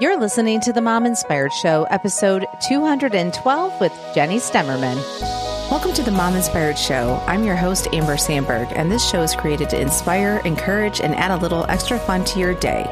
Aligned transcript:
You're 0.00 0.18
listening 0.18 0.60
to 0.62 0.72
the 0.72 0.80
Mom 0.80 1.04
Inspired 1.04 1.52
Show, 1.52 1.82
episode 1.90 2.46
212 2.66 3.80
with 3.82 3.92
Jenny 4.14 4.38
Stemmerman. 4.38 4.96
Welcome 5.70 5.92
to 5.92 6.02
the 6.02 6.10
Mom 6.10 6.34
Inspired 6.34 6.78
Show. 6.78 7.22
I'm 7.26 7.44
your 7.44 7.54
host, 7.54 7.86
Amber 7.92 8.16
Sandberg, 8.16 8.68
and 8.74 8.90
this 8.90 9.06
show 9.06 9.20
is 9.20 9.36
created 9.36 9.68
to 9.68 9.78
inspire, 9.78 10.40
encourage, 10.46 11.02
and 11.02 11.14
add 11.16 11.32
a 11.32 11.36
little 11.36 11.66
extra 11.68 11.98
fun 11.98 12.24
to 12.24 12.38
your 12.38 12.54
day. 12.54 12.84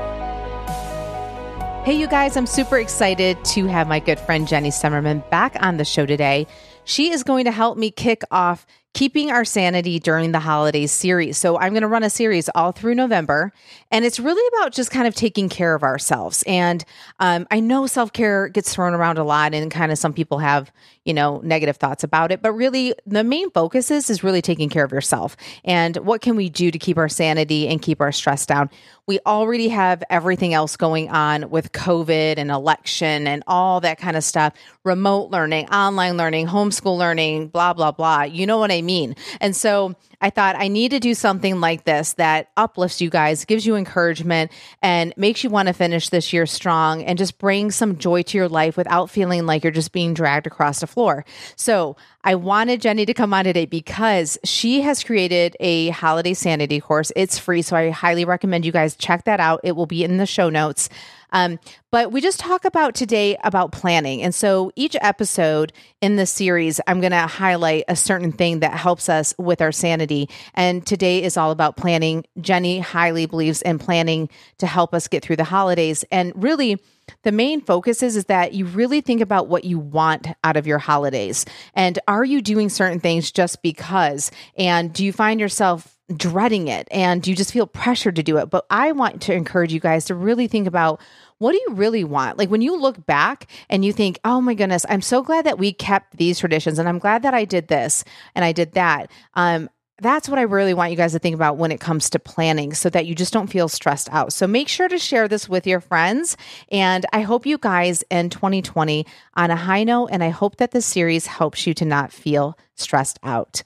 Hey, 1.82 1.94
you 1.94 2.06
guys, 2.08 2.36
I'm 2.36 2.44
super 2.44 2.76
excited 2.79 3.43
to 3.43 3.65
have 3.69 3.88
my 3.88 4.01
good 4.01 4.21
friend 4.21 4.47
Jenny 4.47 4.69
Stemmerman 4.69 5.31
back 5.31 5.56
on 5.61 5.79
the 5.79 5.87
show 5.87 6.04
today. 6.04 6.47
She 6.85 7.11
is 7.11 7.22
going 7.22 7.47
to 7.47 7.53
help 7.53 7.79
me 7.79 7.90
kick 7.90 8.22
off 8.31 8.67
Keeping 8.94 9.30
Our 9.30 9.44
Sanity 9.44 10.00
During 10.00 10.32
the 10.32 10.40
Holidays 10.40 10.90
series. 10.90 11.38
So 11.38 11.56
I'm 11.58 11.72
going 11.72 11.82
to 11.82 11.88
run 11.88 12.02
a 12.02 12.10
series 12.10 12.48
all 12.54 12.72
through 12.72 12.94
November, 12.94 13.52
and 13.92 14.04
it's 14.04 14.18
really 14.18 14.42
about 14.56 14.72
just 14.72 14.90
kind 14.90 15.06
of 15.06 15.14
taking 15.14 15.48
care 15.48 15.74
of 15.74 15.82
ourselves. 15.82 16.42
And 16.46 16.84
um, 17.20 17.46
I 17.51 17.60
know 17.60 17.87
self 17.87 18.12
care 18.12 18.48
gets 18.48 18.74
thrown 18.74 18.95
around 18.95 19.19
a 19.19 19.24
lot, 19.24 19.55
and 19.55 19.70
kind 19.70 19.93
of 19.93 19.98
some 19.98 20.12
people 20.12 20.38
have, 20.38 20.73
you 21.05 21.15
know, 21.15 21.41
negative 21.45 21.77
thoughts 21.77 22.02
about 22.02 22.32
it. 22.32 22.43
But 22.43 22.52
really, 22.52 22.95
the 23.06 23.23
main 23.23 23.51
focus 23.51 23.91
is, 23.91 24.10
is 24.10 24.24
really 24.24 24.43
taking 24.43 24.69
care 24.69 24.84
of 24.84 24.91
yourself. 24.91 25.37
And 25.65 25.96
what 25.98 26.20
can 26.20 26.34
we 26.34 26.48
do 26.48 26.70
to 26.70 26.79
keep 26.79 26.98
our 26.98 27.09
sanity 27.09 27.68
and 27.68 27.80
keep 27.80 28.01
our 28.01 28.10
stress 28.10 28.46
down? 28.46 28.68
We 29.07 29.20
already 29.27 29.68
have 29.68 30.02
everything 30.10 30.55
else 30.55 30.77
going 30.77 31.09
on 31.09 31.48
with 31.51 31.73
COVID 31.73 32.34
and 32.37 32.51
election 32.51 33.27
and 33.27 33.43
all 33.46 33.80
that 33.80 33.98
kind 33.98 34.16
of 34.16 34.24
stuff 34.24 34.55
remote 34.84 35.30
learning, 35.30 35.68
online 35.68 36.16
learning, 36.16 36.46
homeschool 36.46 36.96
learning, 36.96 37.48
blah, 37.48 37.73
blah, 37.73 37.93
blah. 37.93 38.23
You 38.23 38.46
know 38.46 38.59
what 38.59 38.70
I 38.70 38.77
mean? 38.82 39.16
And 39.41 39.55
so 39.55 39.95
I 40.21 40.31
thought 40.31 40.57
I 40.57 40.69
need 40.69 40.91
to 40.91 41.01
do 41.01 41.15
something 41.15 41.61
like 41.61 41.85
this 41.85 42.15
that 42.15 42.51
uplifts 42.57 43.01
you 43.01 43.11
guys, 43.11 43.45
gives 43.45 43.67
you 43.67 43.77
encouragement, 43.77 44.51
and 44.83 45.15
makes 45.17 45.45
you 45.45 45.51
want 45.51 45.69
to 45.69 45.75
finish 45.75 46.09
this 46.09 46.33
year 46.33 46.47
strong 46.47 47.05
and 47.05 47.19
just 47.19 47.39
bring 47.39 47.71
some 47.71 47.99
joy 47.99 48.23
to 48.23 48.39
your 48.39 48.49
life 48.49 48.77
without 48.77 49.11
feeling 49.11 49.47
like 49.47 49.63
you're 49.63 49.71
just 49.71 49.93
being 49.93 50.15
dragged 50.15 50.47
across 50.47 50.80
the 50.80 50.87
floor. 50.87 51.25
So 51.57 51.97
I 52.25 52.35
wanted 52.35 52.80
Jenny 52.80 53.07
to 53.07 53.15
come 53.15 53.33
on 53.33 53.45
today 53.45 53.66
because 53.66 54.38
she 54.45 54.80
has 54.83 55.05
created 55.05 55.57
a 55.60 55.91
holiday 55.91 56.35
sanity 56.35 56.80
course. 56.80 57.13
It's 57.15 57.38
free, 57.38 57.63
so 57.63 57.77
I 57.77 57.91
highly 57.91 58.25
recommend 58.25 58.65
you 58.65 58.73
guys 58.73 58.97
check 58.97 59.25
that 59.25 59.41
out. 59.41 59.60
It 59.63 59.77
will 59.77 59.87
be 59.87 60.05
in 60.05 60.16
the 60.16 60.27
show 60.27 60.51
notes. 60.51 60.88
Um, 61.30 61.59
but 61.91 62.10
we 62.10 62.21
just 62.21 62.41
talk 62.41 62.65
about 62.65 62.95
today 62.95 63.37
about 63.45 63.73
planning. 63.73 64.22
And 64.22 64.34
so 64.34 64.72
each 64.77 64.97
episode 65.00 65.72
in 66.00 66.16
the 66.16 66.27
series, 66.27 66.80
I'm 66.86 67.00
going 67.00 67.12
to 67.12 67.27
highlight 67.27 67.84
a 67.88 67.97
certain 67.97 68.32
thing 68.32 68.60
that 68.60 68.72
helps 68.72 69.08
us 69.08 69.34
with 69.38 69.60
our 69.60 69.72
sanity. 69.72 70.07
And 70.54 70.86
today 70.86 71.22
is 71.22 71.36
all 71.36 71.50
about 71.50 71.76
planning. 71.76 72.24
Jenny 72.40 72.80
highly 72.80 73.26
believes 73.26 73.62
in 73.62 73.78
planning 73.78 74.28
to 74.58 74.66
help 74.66 74.94
us 74.94 75.08
get 75.08 75.22
through 75.22 75.36
the 75.36 75.44
holidays. 75.44 76.04
And 76.10 76.32
really, 76.34 76.80
the 77.22 77.32
main 77.32 77.60
focus 77.60 78.02
is, 78.02 78.16
is 78.16 78.26
that 78.26 78.52
you 78.52 78.66
really 78.66 79.00
think 79.00 79.20
about 79.20 79.48
what 79.48 79.64
you 79.64 79.78
want 79.78 80.28
out 80.44 80.56
of 80.56 80.66
your 80.66 80.78
holidays. 80.78 81.44
And 81.74 81.98
are 82.06 82.24
you 82.24 82.42
doing 82.42 82.68
certain 82.68 83.00
things 83.00 83.30
just 83.30 83.62
because? 83.62 84.30
And 84.56 84.92
do 84.92 85.04
you 85.04 85.12
find 85.12 85.40
yourself 85.40 85.98
dreading 86.16 86.68
it 86.68 86.88
and 86.90 87.26
you 87.26 87.36
just 87.36 87.52
feel 87.52 87.66
pressured 87.66 88.16
to 88.16 88.22
do 88.22 88.38
it. 88.38 88.48
But 88.48 88.66
I 88.70 88.92
want 88.92 89.22
to 89.22 89.34
encourage 89.34 89.72
you 89.72 89.80
guys 89.80 90.06
to 90.06 90.14
really 90.14 90.48
think 90.48 90.66
about 90.66 91.00
what 91.38 91.52
do 91.52 91.58
you 91.58 91.74
really 91.74 92.02
want? 92.02 92.38
Like 92.38 92.50
when 92.50 92.62
you 92.62 92.76
look 92.76 93.04
back 93.06 93.46
and 93.68 93.84
you 93.84 93.92
think, 93.92 94.18
oh 94.24 94.40
my 94.40 94.54
goodness, 94.54 94.86
I'm 94.88 95.02
so 95.02 95.22
glad 95.22 95.44
that 95.46 95.58
we 95.58 95.72
kept 95.72 96.16
these 96.16 96.38
traditions 96.38 96.78
and 96.78 96.88
I'm 96.88 96.98
glad 96.98 97.22
that 97.22 97.34
I 97.34 97.44
did 97.44 97.68
this 97.68 98.04
and 98.34 98.44
I 98.44 98.52
did 98.52 98.72
that. 98.72 99.10
Um, 99.34 99.68
that's 100.00 100.28
what 100.28 100.38
I 100.38 100.42
really 100.42 100.74
want 100.74 100.91
you 100.91 100.96
guys 100.96 101.12
to 101.12 101.18
think 101.18 101.34
about 101.34 101.56
when 101.56 101.72
it 101.72 101.80
comes 101.80 102.10
to 102.10 102.18
planning 102.18 102.72
so 102.72 102.88
that 102.91 103.06
you 103.06 103.14
just 103.14 103.32
don't 103.32 103.48
feel 103.48 103.68
stressed 103.68 104.08
out. 104.12 104.32
So 104.32 104.46
make 104.46 104.68
sure 104.68 104.88
to 104.88 104.98
share 104.98 105.28
this 105.28 105.48
with 105.48 105.66
your 105.66 105.80
friends. 105.80 106.36
And 106.70 107.04
I 107.12 107.22
hope 107.22 107.46
you 107.46 107.58
guys 107.58 108.04
end 108.10 108.32
2020 108.32 109.06
on 109.34 109.50
a 109.50 109.56
high 109.56 109.84
note. 109.84 110.08
And 110.12 110.22
I 110.22 110.30
hope 110.30 110.56
that 110.56 110.70
this 110.70 110.86
series 110.86 111.26
helps 111.26 111.66
you 111.66 111.74
to 111.74 111.84
not 111.84 112.12
feel 112.12 112.56
stressed 112.76 113.19
out. 113.22 113.62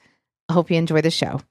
I 0.49 0.53
hope 0.53 0.71
you 0.71 0.77
enjoy 0.77 1.01
the 1.01 1.11
show. 1.11 1.41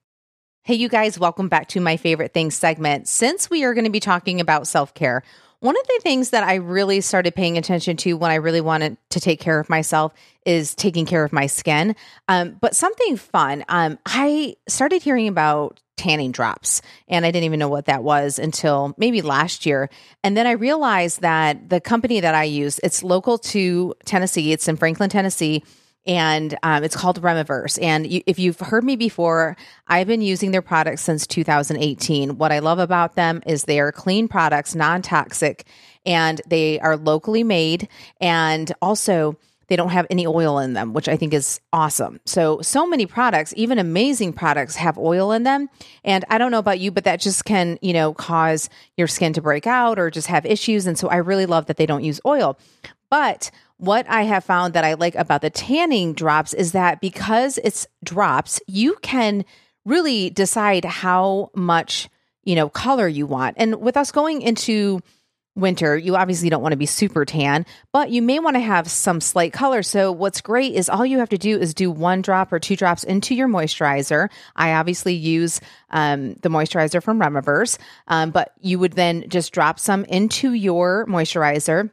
Hey, 0.65 0.75
you 0.75 0.88
guys, 0.88 1.19
welcome 1.19 1.49
back 1.49 1.69
to 1.69 1.81
my 1.81 1.97
favorite 1.97 2.32
things 2.32 2.54
segment. 2.54 3.09
Since 3.09 3.50
we 3.50 3.64
are 3.64 3.75
going 3.75 3.84
to 3.84 3.91
be 3.91 4.00
talking 4.00 4.41
about 4.41 4.69
self 4.69 4.94
care, 4.94 5.22
one 5.62 5.77
of 5.77 5.87
the 5.87 6.00
things 6.03 6.31
that 6.31 6.43
I 6.43 6.56
really 6.56 7.00
started 7.00 7.37
paying 7.37 7.56
attention 7.56 7.97
to 7.99 8.15
when 8.15 8.33
I 8.33 8.34
really 8.34 8.61
wanted 8.61 8.97
to 9.11 9.21
take 9.21 9.39
care 9.39 9.61
of 9.61 9.71
myself 9.71 10.12
is 10.45 10.75
taking 10.75 11.06
care 11.06 11.23
of 11.23 11.33
my 11.33 11.47
skin. 11.47 11.95
Um, 12.27 12.56
but 12.61 12.75
something 12.75 13.17
fun, 13.17 13.65
um, 13.69 13.97
I 14.05 14.56
started 14.67 15.05
hearing 15.05 15.28
about 15.28 15.78
tanning 15.97 16.33
drops, 16.33 16.83
and 17.06 17.25
I 17.25 17.31
didn't 17.31 17.45
even 17.45 17.61
know 17.61 17.69
what 17.69 17.84
that 17.84 18.03
was 18.03 18.41
until 18.41 18.93
maybe 18.99 19.23
last 19.23 19.65
year. 19.65 19.89
And 20.25 20.37
then 20.37 20.49
I 20.49 20.53
realized 20.53 21.21
that 21.21 21.69
the 21.69 21.81
company 21.81 22.19
that 22.19 22.34
I 22.34 22.43
use, 22.43 22.81
it's 22.83 23.05
local 23.05 23.39
to 23.39 23.94
Tennessee, 24.05 24.53
it's 24.53 24.67
in 24.67 24.77
Franklin, 24.77 25.11
Tennessee 25.11 25.62
and 26.06 26.56
um, 26.62 26.82
it's 26.84 26.96
called 26.96 27.22
Remiverse. 27.22 27.80
And 27.80 28.06
you, 28.06 28.22
if 28.26 28.38
you've 28.38 28.58
heard 28.58 28.84
me 28.84 28.96
before, 28.96 29.56
I've 29.86 30.06
been 30.06 30.22
using 30.22 30.50
their 30.50 30.62
products 30.62 31.02
since 31.02 31.26
2018. 31.26 32.38
What 32.38 32.52
I 32.52 32.58
love 32.58 32.78
about 32.78 33.14
them 33.14 33.42
is 33.46 33.64
they 33.64 33.80
are 33.80 33.92
clean 33.92 34.28
products, 34.28 34.74
non 34.74 35.02
toxic, 35.02 35.66
and 36.04 36.40
they 36.46 36.80
are 36.80 36.96
locally 36.96 37.44
made. 37.44 37.88
And 38.20 38.72
also, 38.82 39.38
they 39.68 39.76
don't 39.76 39.90
have 39.90 40.06
any 40.10 40.26
oil 40.26 40.58
in 40.58 40.74
them, 40.74 40.92
which 40.92 41.08
I 41.08 41.16
think 41.16 41.32
is 41.32 41.60
awesome. 41.72 42.20
So, 42.26 42.60
so 42.60 42.86
many 42.86 43.06
products, 43.06 43.54
even 43.56 43.78
amazing 43.78 44.32
products, 44.34 44.76
have 44.76 44.98
oil 44.98 45.32
in 45.32 45.44
them. 45.44 45.70
And 46.04 46.24
I 46.28 46.36
don't 46.36 46.50
know 46.50 46.58
about 46.58 46.80
you, 46.80 46.90
but 46.90 47.04
that 47.04 47.20
just 47.20 47.44
can, 47.44 47.78
you 47.80 47.92
know, 47.92 48.12
cause 48.12 48.69
your 48.96 49.06
skin 49.06 49.32
to 49.34 49.40
break 49.40 49.66
out 49.66 49.98
or 49.98 50.10
just 50.10 50.26
have 50.26 50.44
issues. 50.44 50.86
And 50.86 50.98
so 50.98 51.08
I 51.08 51.16
really 51.16 51.46
love 51.46 51.66
that 51.66 51.78
they 51.78 51.86
don't 51.86 52.04
use 52.04 52.20
oil. 52.26 52.58
But 53.08 53.50
what 53.82 54.09
I 54.09 54.22
have 54.22 54.44
found 54.44 54.75
that 54.75 54.84
I 54.84 54.94
like 54.94 55.16
about 55.16 55.43
the 55.43 55.50
tanning 55.50 56.12
drops 56.12 56.54
is 56.54 56.70
that 56.70 57.00
because 57.00 57.59
it's 57.65 57.88
drops, 58.04 58.60
you 58.69 58.94
can 59.03 59.44
really 59.84 60.31
decide 60.31 60.84
how 60.84 61.50
much, 61.53 62.09
you 62.44 62.54
know, 62.54 62.69
color 62.69 63.09
you 63.09 63.26
want. 63.26 63.56
And 63.59 63.81
with 63.81 63.97
us 63.97 64.12
going 64.12 64.41
into 64.41 65.00
winter, 65.56 65.98
you 65.98 66.15
obviously 66.15 66.48
don't 66.48 66.62
want 66.62 66.75
to 66.75 66.78
be 66.78 66.87
super 66.87 67.25
tan, 67.25 67.66
but 67.93 68.10
you 68.10 68.22
may 68.22 68.38
want 68.38 68.54
to 68.54 68.60
have 68.60 68.88
some 68.88 69.20
slight 69.20 69.53
color. 69.53 69.82
So 69.82 70.12
what's 70.12 70.41
great 70.41 70.76
is 70.76 70.88
all 70.88 71.04
you 71.04 71.19
have 71.19 71.31
to 71.31 71.37
do 71.37 71.59
is 71.59 71.75
do 71.75 71.91
one 71.91 72.22
drop 72.22 72.53
or 72.53 72.60
two 72.60 72.76
drops 72.76 73.03
into 73.03 73.34
your 73.34 73.49
moisturizer. 73.49 74.28
I 74.54 74.75
obviously 74.75 75.14
use 75.14 75.60
um, 75.91 76.34
the 76.34 76.50
moisturizer 76.50 77.03
from 77.03 77.20
Remiverse, 77.20 77.78
um, 78.06 78.31
but 78.31 78.53
you 78.60 78.78
would 78.78 78.93
then 78.93 79.28
just 79.28 79.53
drop 79.53 79.81
some 79.81 80.04
into 80.04 80.53
your 80.53 81.04
moisturizer 81.06 81.91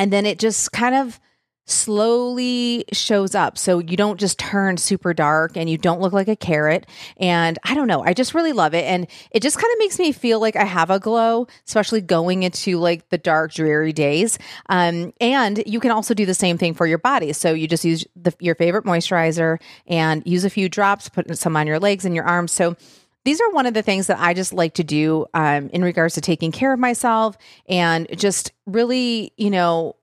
and 0.00 0.10
then 0.10 0.24
it 0.24 0.38
just 0.38 0.72
kind 0.72 0.94
of 0.94 1.20
slowly 1.66 2.86
shows 2.90 3.34
up. 3.34 3.58
So 3.58 3.80
you 3.80 3.98
don't 3.98 4.18
just 4.18 4.38
turn 4.38 4.78
super 4.78 5.12
dark 5.12 5.58
and 5.58 5.68
you 5.68 5.76
don't 5.76 6.00
look 6.00 6.14
like 6.14 6.26
a 6.26 6.34
carrot. 6.34 6.86
And 7.18 7.58
I 7.64 7.74
don't 7.74 7.86
know, 7.86 8.02
I 8.02 8.14
just 8.14 8.34
really 8.34 8.54
love 8.54 8.72
it. 8.72 8.86
And 8.86 9.06
it 9.30 9.42
just 9.42 9.58
kind 9.58 9.70
of 9.70 9.78
makes 9.78 9.98
me 9.98 10.12
feel 10.12 10.40
like 10.40 10.56
I 10.56 10.64
have 10.64 10.88
a 10.88 10.98
glow, 10.98 11.48
especially 11.68 12.00
going 12.00 12.44
into 12.44 12.78
like 12.78 13.10
the 13.10 13.18
dark, 13.18 13.52
dreary 13.52 13.92
days. 13.92 14.38
Um, 14.70 15.12
and 15.20 15.62
you 15.66 15.80
can 15.80 15.90
also 15.90 16.14
do 16.14 16.24
the 16.24 16.32
same 16.32 16.56
thing 16.56 16.72
for 16.72 16.86
your 16.86 16.98
body. 16.98 17.34
So 17.34 17.52
you 17.52 17.68
just 17.68 17.84
use 17.84 18.06
the, 18.16 18.32
your 18.40 18.54
favorite 18.54 18.86
moisturizer 18.86 19.58
and 19.86 20.22
use 20.24 20.46
a 20.46 20.50
few 20.50 20.70
drops, 20.70 21.10
put 21.10 21.36
some 21.36 21.58
on 21.58 21.66
your 21.66 21.78
legs 21.78 22.06
and 22.06 22.14
your 22.14 22.24
arms. 22.24 22.52
So 22.52 22.74
these 23.24 23.40
are 23.40 23.50
one 23.50 23.66
of 23.66 23.74
the 23.74 23.82
things 23.82 24.06
that 24.06 24.18
I 24.18 24.34
just 24.34 24.52
like 24.52 24.74
to 24.74 24.84
do 24.84 25.26
um, 25.34 25.68
in 25.70 25.82
regards 25.82 26.14
to 26.14 26.20
taking 26.20 26.52
care 26.52 26.72
of 26.72 26.78
myself 26.78 27.36
and 27.68 28.06
just 28.16 28.52
really, 28.66 29.32
you 29.36 29.50
know, 29.50 29.96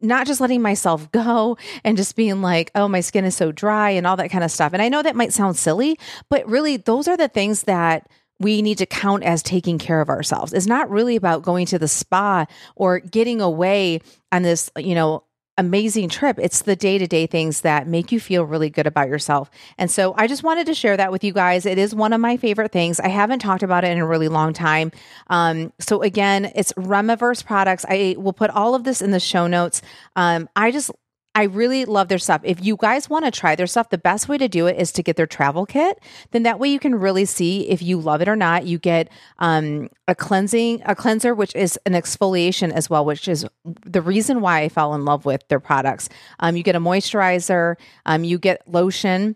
not 0.00 0.26
just 0.26 0.40
letting 0.40 0.62
myself 0.62 1.10
go 1.12 1.56
and 1.84 1.96
just 1.96 2.16
being 2.16 2.42
like, 2.42 2.70
oh, 2.74 2.88
my 2.88 3.00
skin 3.00 3.24
is 3.24 3.36
so 3.36 3.52
dry 3.52 3.90
and 3.90 4.06
all 4.06 4.16
that 4.16 4.30
kind 4.30 4.44
of 4.44 4.50
stuff. 4.50 4.72
And 4.72 4.82
I 4.82 4.88
know 4.88 5.02
that 5.02 5.16
might 5.16 5.32
sound 5.32 5.56
silly, 5.56 5.98
but 6.28 6.46
really, 6.48 6.76
those 6.76 7.08
are 7.08 7.16
the 7.16 7.28
things 7.28 7.64
that 7.64 8.08
we 8.40 8.62
need 8.62 8.78
to 8.78 8.86
count 8.86 9.22
as 9.22 9.42
taking 9.42 9.78
care 9.78 10.00
of 10.00 10.08
ourselves. 10.08 10.52
It's 10.52 10.66
not 10.66 10.90
really 10.90 11.14
about 11.14 11.42
going 11.42 11.66
to 11.66 11.78
the 11.78 11.88
spa 11.88 12.46
or 12.74 12.98
getting 12.98 13.40
away 13.40 14.00
on 14.32 14.42
this, 14.42 14.70
you 14.76 14.94
know, 14.94 15.22
amazing 15.56 16.08
trip. 16.08 16.38
It's 16.40 16.62
the 16.62 16.76
day 16.76 16.98
to 16.98 17.06
day 17.06 17.26
things 17.26 17.60
that 17.60 17.86
make 17.86 18.10
you 18.10 18.18
feel 18.18 18.44
really 18.44 18.70
good 18.70 18.86
about 18.86 19.08
yourself. 19.08 19.50
And 19.78 19.90
so 19.90 20.14
I 20.16 20.26
just 20.26 20.42
wanted 20.42 20.66
to 20.66 20.74
share 20.74 20.96
that 20.96 21.12
with 21.12 21.22
you 21.22 21.32
guys. 21.32 21.66
It 21.66 21.78
is 21.78 21.94
one 21.94 22.12
of 22.12 22.20
my 22.20 22.36
favorite 22.36 22.72
things. 22.72 22.98
I 23.00 23.08
haven't 23.08 23.38
talked 23.38 23.62
about 23.62 23.84
it 23.84 23.90
in 23.92 23.98
a 23.98 24.06
really 24.06 24.28
long 24.28 24.52
time. 24.52 24.90
Um, 25.28 25.72
so 25.78 26.02
again, 26.02 26.50
it's 26.54 26.72
Remiverse 26.72 27.44
products. 27.44 27.84
I 27.88 28.16
will 28.18 28.32
put 28.32 28.50
all 28.50 28.74
of 28.74 28.84
this 28.84 29.00
in 29.00 29.10
the 29.10 29.20
show 29.20 29.46
notes. 29.46 29.82
Um, 30.16 30.48
I 30.56 30.70
just 30.70 30.90
I 31.34 31.44
really 31.44 31.84
love 31.84 32.08
their 32.08 32.18
stuff. 32.18 32.42
If 32.44 32.64
you 32.64 32.76
guys 32.76 33.10
want 33.10 33.24
to 33.24 33.30
try 33.30 33.56
their 33.56 33.66
stuff, 33.66 33.90
the 33.90 33.98
best 33.98 34.28
way 34.28 34.38
to 34.38 34.46
do 34.48 34.66
it 34.66 34.76
is 34.78 34.92
to 34.92 35.02
get 35.02 35.16
their 35.16 35.26
travel 35.26 35.66
kit. 35.66 36.00
Then 36.30 36.44
that 36.44 36.60
way 36.60 36.68
you 36.68 36.78
can 36.78 36.94
really 36.94 37.24
see 37.24 37.68
if 37.68 37.82
you 37.82 37.98
love 37.98 38.22
it 38.22 38.28
or 38.28 38.36
not. 38.36 38.66
You 38.66 38.78
get 38.78 39.10
um, 39.38 39.88
a 40.06 40.14
cleansing, 40.14 40.82
a 40.84 40.94
cleanser, 40.94 41.34
which 41.34 41.54
is 41.56 41.76
an 41.86 41.94
exfoliation 41.94 42.70
as 42.70 42.88
well, 42.88 43.04
which 43.04 43.26
is 43.26 43.44
the 43.64 44.00
reason 44.00 44.40
why 44.40 44.60
I 44.60 44.68
fell 44.68 44.94
in 44.94 45.04
love 45.04 45.24
with 45.24 45.46
their 45.48 45.60
products. 45.60 46.08
Um, 46.38 46.56
you 46.56 46.62
get 46.62 46.76
a 46.76 46.80
moisturizer, 46.80 47.76
um, 48.06 48.22
you 48.22 48.38
get 48.38 48.66
lotion 48.68 49.34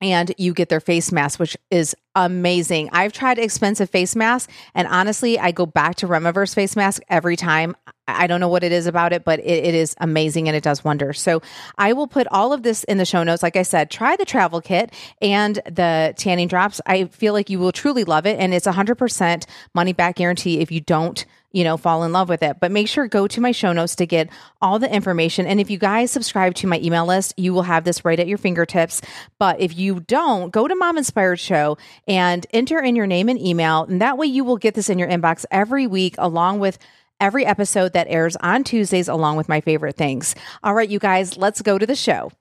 and 0.00 0.32
you 0.38 0.54
get 0.54 0.68
their 0.68 0.80
face 0.80 1.12
mask, 1.12 1.38
which 1.38 1.56
is 1.70 1.94
amazing. 2.14 2.88
I've 2.92 3.12
tried 3.12 3.38
expensive 3.38 3.90
face 3.90 4.16
masks, 4.16 4.52
and 4.74 4.88
honestly, 4.88 5.38
I 5.38 5.52
go 5.52 5.66
back 5.66 5.96
to 5.96 6.08
Remiverse 6.08 6.54
face 6.54 6.76
mask 6.76 7.02
every 7.08 7.36
time. 7.36 7.76
I 8.08 8.26
don't 8.26 8.40
know 8.40 8.48
what 8.48 8.64
it 8.64 8.72
is 8.72 8.86
about 8.86 9.12
it, 9.12 9.24
but 9.24 9.38
it, 9.40 9.64
it 9.64 9.74
is 9.74 9.94
amazing 9.98 10.48
and 10.48 10.56
it 10.56 10.64
does 10.64 10.82
wonders. 10.84 11.20
So 11.20 11.42
I 11.78 11.92
will 11.92 12.08
put 12.08 12.26
all 12.28 12.52
of 12.52 12.62
this 12.62 12.84
in 12.84 12.98
the 12.98 13.04
show 13.04 13.22
notes. 13.22 13.42
Like 13.42 13.56
I 13.56 13.62
said, 13.62 13.90
try 13.90 14.16
the 14.16 14.24
travel 14.24 14.60
kit 14.60 14.92
and 15.22 15.56
the 15.66 16.14
tanning 16.16 16.48
drops. 16.48 16.80
I 16.86 17.04
feel 17.04 17.32
like 17.32 17.50
you 17.50 17.58
will 17.58 17.72
truly 17.72 18.04
love 18.04 18.26
it. 18.26 18.38
And 18.40 18.52
it's 18.52 18.66
a 18.66 18.72
100% 18.72 19.44
money 19.74 19.92
back 19.92 20.16
guarantee 20.16 20.58
if 20.60 20.72
you 20.72 20.80
don't 20.80 21.24
you 21.52 21.64
know, 21.64 21.76
fall 21.76 22.04
in 22.04 22.12
love 22.12 22.28
with 22.28 22.42
it. 22.42 22.58
But 22.60 22.70
make 22.70 22.88
sure 22.88 23.08
go 23.08 23.26
to 23.26 23.40
my 23.40 23.52
show 23.52 23.72
notes 23.72 23.96
to 23.96 24.06
get 24.06 24.28
all 24.60 24.78
the 24.78 24.92
information. 24.92 25.46
And 25.46 25.60
if 25.60 25.70
you 25.70 25.78
guys 25.78 26.10
subscribe 26.10 26.54
to 26.56 26.66
my 26.66 26.78
email 26.80 27.06
list, 27.06 27.34
you 27.36 27.52
will 27.52 27.62
have 27.62 27.84
this 27.84 28.04
right 28.04 28.18
at 28.18 28.28
your 28.28 28.38
fingertips. 28.38 29.00
But 29.38 29.60
if 29.60 29.76
you 29.76 30.00
don't, 30.00 30.50
go 30.50 30.68
to 30.68 30.74
Mom 30.74 30.98
Inspired 30.98 31.40
Show 31.40 31.78
and 32.06 32.46
enter 32.52 32.78
in 32.80 32.96
your 32.96 33.06
name 33.06 33.28
and 33.28 33.40
email. 33.40 33.84
And 33.84 34.00
that 34.00 34.18
way 34.18 34.26
you 34.26 34.44
will 34.44 34.58
get 34.58 34.74
this 34.74 34.90
in 34.90 34.98
your 34.98 35.08
inbox 35.08 35.44
every 35.50 35.86
week 35.86 36.14
along 36.18 36.60
with 36.60 36.78
every 37.20 37.44
episode 37.44 37.92
that 37.92 38.06
airs 38.08 38.36
on 38.36 38.64
Tuesdays 38.64 39.08
along 39.08 39.36
with 39.36 39.48
my 39.48 39.60
favorite 39.60 39.96
things. 39.96 40.34
All 40.62 40.74
right, 40.74 40.88
you 40.88 40.98
guys, 40.98 41.36
let's 41.36 41.62
go 41.62 41.78
to 41.78 41.86
the 41.86 41.96
show. 41.96 42.32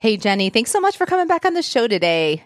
Hey, 0.00 0.16
Jenny, 0.16 0.48
thanks 0.50 0.70
so 0.70 0.80
much 0.80 0.96
for 0.96 1.06
coming 1.06 1.26
back 1.26 1.44
on 1.44 1.54
the 1.54 1.62
show 1.62 1.88
today. 1.88 2.44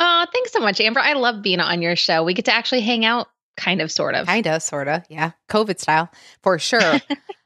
Oh, 0.00 0.26
thanks 0.32 0.52
so 0.52 0.60
much, 0.60 0.80
Amber. 0.80 1.00
I 1.00 1.14
love 1.14 1.42
being 1.42 1.60
on 1.60 1.80
your 1.80 1.96
show. 1.96 2.24
We 2.24 2.34
get 2.34 2.44
to 2.46 2.54
actually 2.54 2.82
hang 2.82 3.04
out 3.04 3.28
kind 3.58 3.80
of 3.80 3.90
sort 3.90 4.14
of 4.14 4.26
kind 4.26 4.46
of 4.46 4.62
sort 4.62 4.88
of 4.88 5.02
yeah 5.10 5.32
covid 5.48 5.78
style 5.78 6.08
for 6.42 6.58
sure 6.58 7.00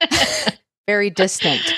very 0.86 1.10
distant 1.10 1.74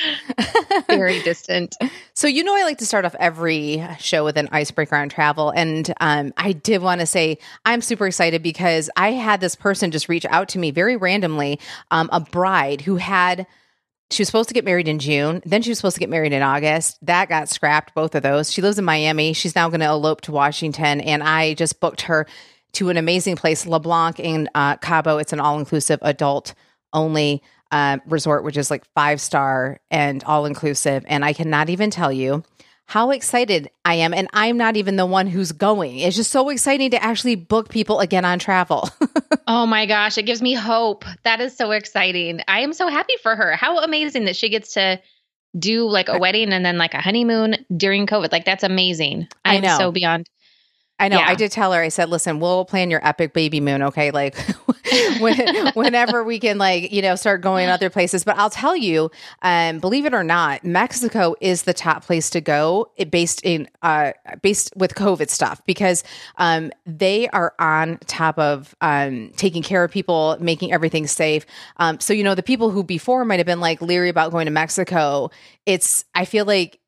very 0.88 1.22
distant 1.25 1.76
so 2.14 2.26
you 2.26 2.42
know 2.42 2.54
i 2.54 2.64
like 2.64 2.78
to 2.78 2.86
start 2.86 3.04
off 3.04 3.14
every 3.20 3.86
show 3.98 4.25
with 4.25 4.36
an 4.36 4.48
icebreaker 4.50 4.96
on 4.96 5.08
travel 5.08 5.50
and 5.50 5.94
um, 6.00 6.32
i 6.36 6.52
did 6.52 6.82
want 6.82 7.00
to 7.00 7.06
say 7.06 7.38
i'm 7.64 7.81
super 7.81 8.06
excited 8.06 8.42
because 8.42 8.90
i 8.96 9.12
had 9.12 9.40
this 9.40 9.54
person 9.54 9.90
just 9.90 10.08
reach 10.08 10.26
out 10.26 10.48
to 10.48 10.58
me 10.58 10.70
very 10.70 10.96
randomly 10.96 11.60
um, 11.90 12.08
a 12.12 12.20
bride 12.20 12.81
who 12.81 12.96
had 12.96 13.46
she 14.10 14.20
was 14.20 14.28
supposed 14.28 14.48
to 14.48 14.54
get 14.54 14.66
married 14.66 14.86
in 14.86 14.98
June. 14.98 15.42
Then 15.44 15.62
she 15.62 15.70
was 15.70 15.78
supposed 15.78 15.96
to 15.96 16.00
get 16.00 16.10
married 16.10 16.32
in 16.32 16.42
August. 16.42 16.98
That 17.02 17.28
got 17.28 17.48
scrapped, 17.48 17.94
both 17.94 18.14
of 18.14 18.22
those. 18.22 18.52
She 18.52 18.62
lives 18.62 18.78
in 18.78 18.84
Miami. 18.84 19.32
She's 19.32 19.56
now 19.56 19.69
going 19.70 19.81
to 19.81 19.86
elope 19.86 20.20
to 20.22 20.32
Washington. 20.32 21.00
And 21.00 21.22
I 21.22 21.54
just 21.54 21.81
booked 21.81 22.02
her 22.02 22.26
to 22.75 22.91
an 22.91 22.97
amazing 22.97 23.37
place, 23.37 23.67
LeBlanc 23.67 24.21
in 24.21 24.49
uh, 24.55 24.76
Cabo. 24.76 25.19
It's 25.19 25.32
an 25.32 25.41
all 25.41 25.59
inclusive 25.59 25.99
adult 26.03 26.55
only 26.93 27.43
uh, 27.71 27.99
resort, 28.06 28.44
which 28.44 28.56
is 28.56 28.71
like 28.71 28.85
five 28.94 29.21
star 29.21 29.81
and 29.91 30.23
all 30.25 30.47
inclusive. 30.47 31.05
And 31.09 31.25
I 31.25 31.32
cannot 31.32 31.71
even 31.71 31.91
tell 31.91 32.12
you 32.12 32.44
how 32.87 33.11
excited 33.11 33.71
I 33.85 33.94
am. 33.94 34.12
And 34.12 34.29
I'm 34.32 34.56
not 34.56 34.76
even 34.76 34.97
the 34.97 35.06
one 35.06 35.26
who's 35.26 35.53
going. 35.53 35.99
It's 35.99 36.17
just 36.17 36.31
so 36.31 36.50
exciting 36.50 36.91
to 36.91 37.03
actually 37.03 37.35
book 37.35 37.71
people 37.71 38.00
again 38.00 38.25
on 38.25 38.38
travel. 38.38 38.88
oh 39.47 39.67
my 39.67 39.87
gosh, 39.87 40.19
it 40.19 40.25
gives 40.25 40.43
me 40.43 40.55
hope. 40.55 41.05
That 41.25 41.41
is 41.41 41.56
so 41.56 41.70
exciting. 41.70 42.41
I 42.47 42.61
am 42.61 42.73
so 42.73 42.88
happy 42.88 43.15
for 43.23 43.35
her. 43.35 43.56
How 43.56 43.79
amazing 43.79 44.27
that 44.27 44.37
she 44.37 44.50
gets 44.50 44.75
to 44.75 45.00
do 45.59 45.88
like 45.88 46.09
a 46.09 46.19
wedding 46.19 46.53
and 46.53 46.65
then 46.65 46.79
like 46.79 46.94
a 46.94 47.00
honeymoon 47.00 47.56
during 47.75 48.06
COVID. 48.06 48.32
Like 48.32 48.44
that's 48.44 48.65
amazing. 48.65 49.29
I'm 49.44 49.59
I 49.59 49.67
know. 49.67 49.79
so 49.79 49.93
beyond 49.93 50.29
I 51.00 51.08
know. 51.08 51.19
Yeah. 51.19 51.26
I 51.29 51.35
did 51.35 51.50
tell 51.50 51.73
her. 51.73 51.81
I 51.81 51.88
said, 51.88 52.08
"Listen, 52.08 52.38
we'll 52.38 52.64
plan 52.64 52.88
your 52.88 53.05
epic 53.06 53.32
baby 53.32 53.61
moon, 53.61 53.82
okay? 53.82 54.12
Like, 54.12 54.37
when, 55.19 55.73
whenever 55.75 56.23
we 56.23 56.38
can, 56.38 56.56
like, 56.56 56.93
you 56.93 57.02
know, 57.02 57.17
start 57.17 57.41
going 57.41 57.69
other 57.69 57.91
places." 57.91 58.23
But 58.23 58.38
I'll 58.38 58.50
tell 58.50 58.76
you, 58.76 59.11
um, 59.43 59.81
believe 59.81 60.06
it 60.06 60.14
or 60.14 60.23
not, 60.23 60.64
Mexico 60.64 61.35
is 61.41 61.64
the 61.64 61.75
top 61.75 62.05
place 62.05 62.31
to 62.31 62.41
go, 62.41 62.91
based 63.11 63.44
in 63.44 63.69
uh, 63.82 64.12
based 64.41 64.73
with 64.76 64.94
COVID 64.94 65.31
stuff 65.31 65.61
because 65.67 66.05
um, 66.37 66.70
they 66.87 67.29
are 67.31 67.55
on 67.58 67.99
top 68.06 68.38
of 68.38 68.76
um, 68.81 69.32
taking 69.37 69.64
care 69.64 69.82
of 69.82 69.91
people, 69.91 70.37
making 70.41 70.73
everything 70.73 71.08
safe. 71.08 71.44
Um, 71.79 71.99
so 71.99 72.12
you 72.12 72.23
know, 72.23 72.37
the 72.37 72.43
people 72.43 72.70
who 72.70 72.85
before 72.85 73.25
might 73.25 73.41
have 73.41 73.46
been 73.46 73.61
like 73.61 73.82
leery 73.82 74.11
about 74.11 74.31
going 74.31 74.46
to 74.46 74.52
Mexico, 74.52 75.31
it's 75.67 76.05
I 76.14 76.25
feel 76.25 76.44
like 76.44 76.79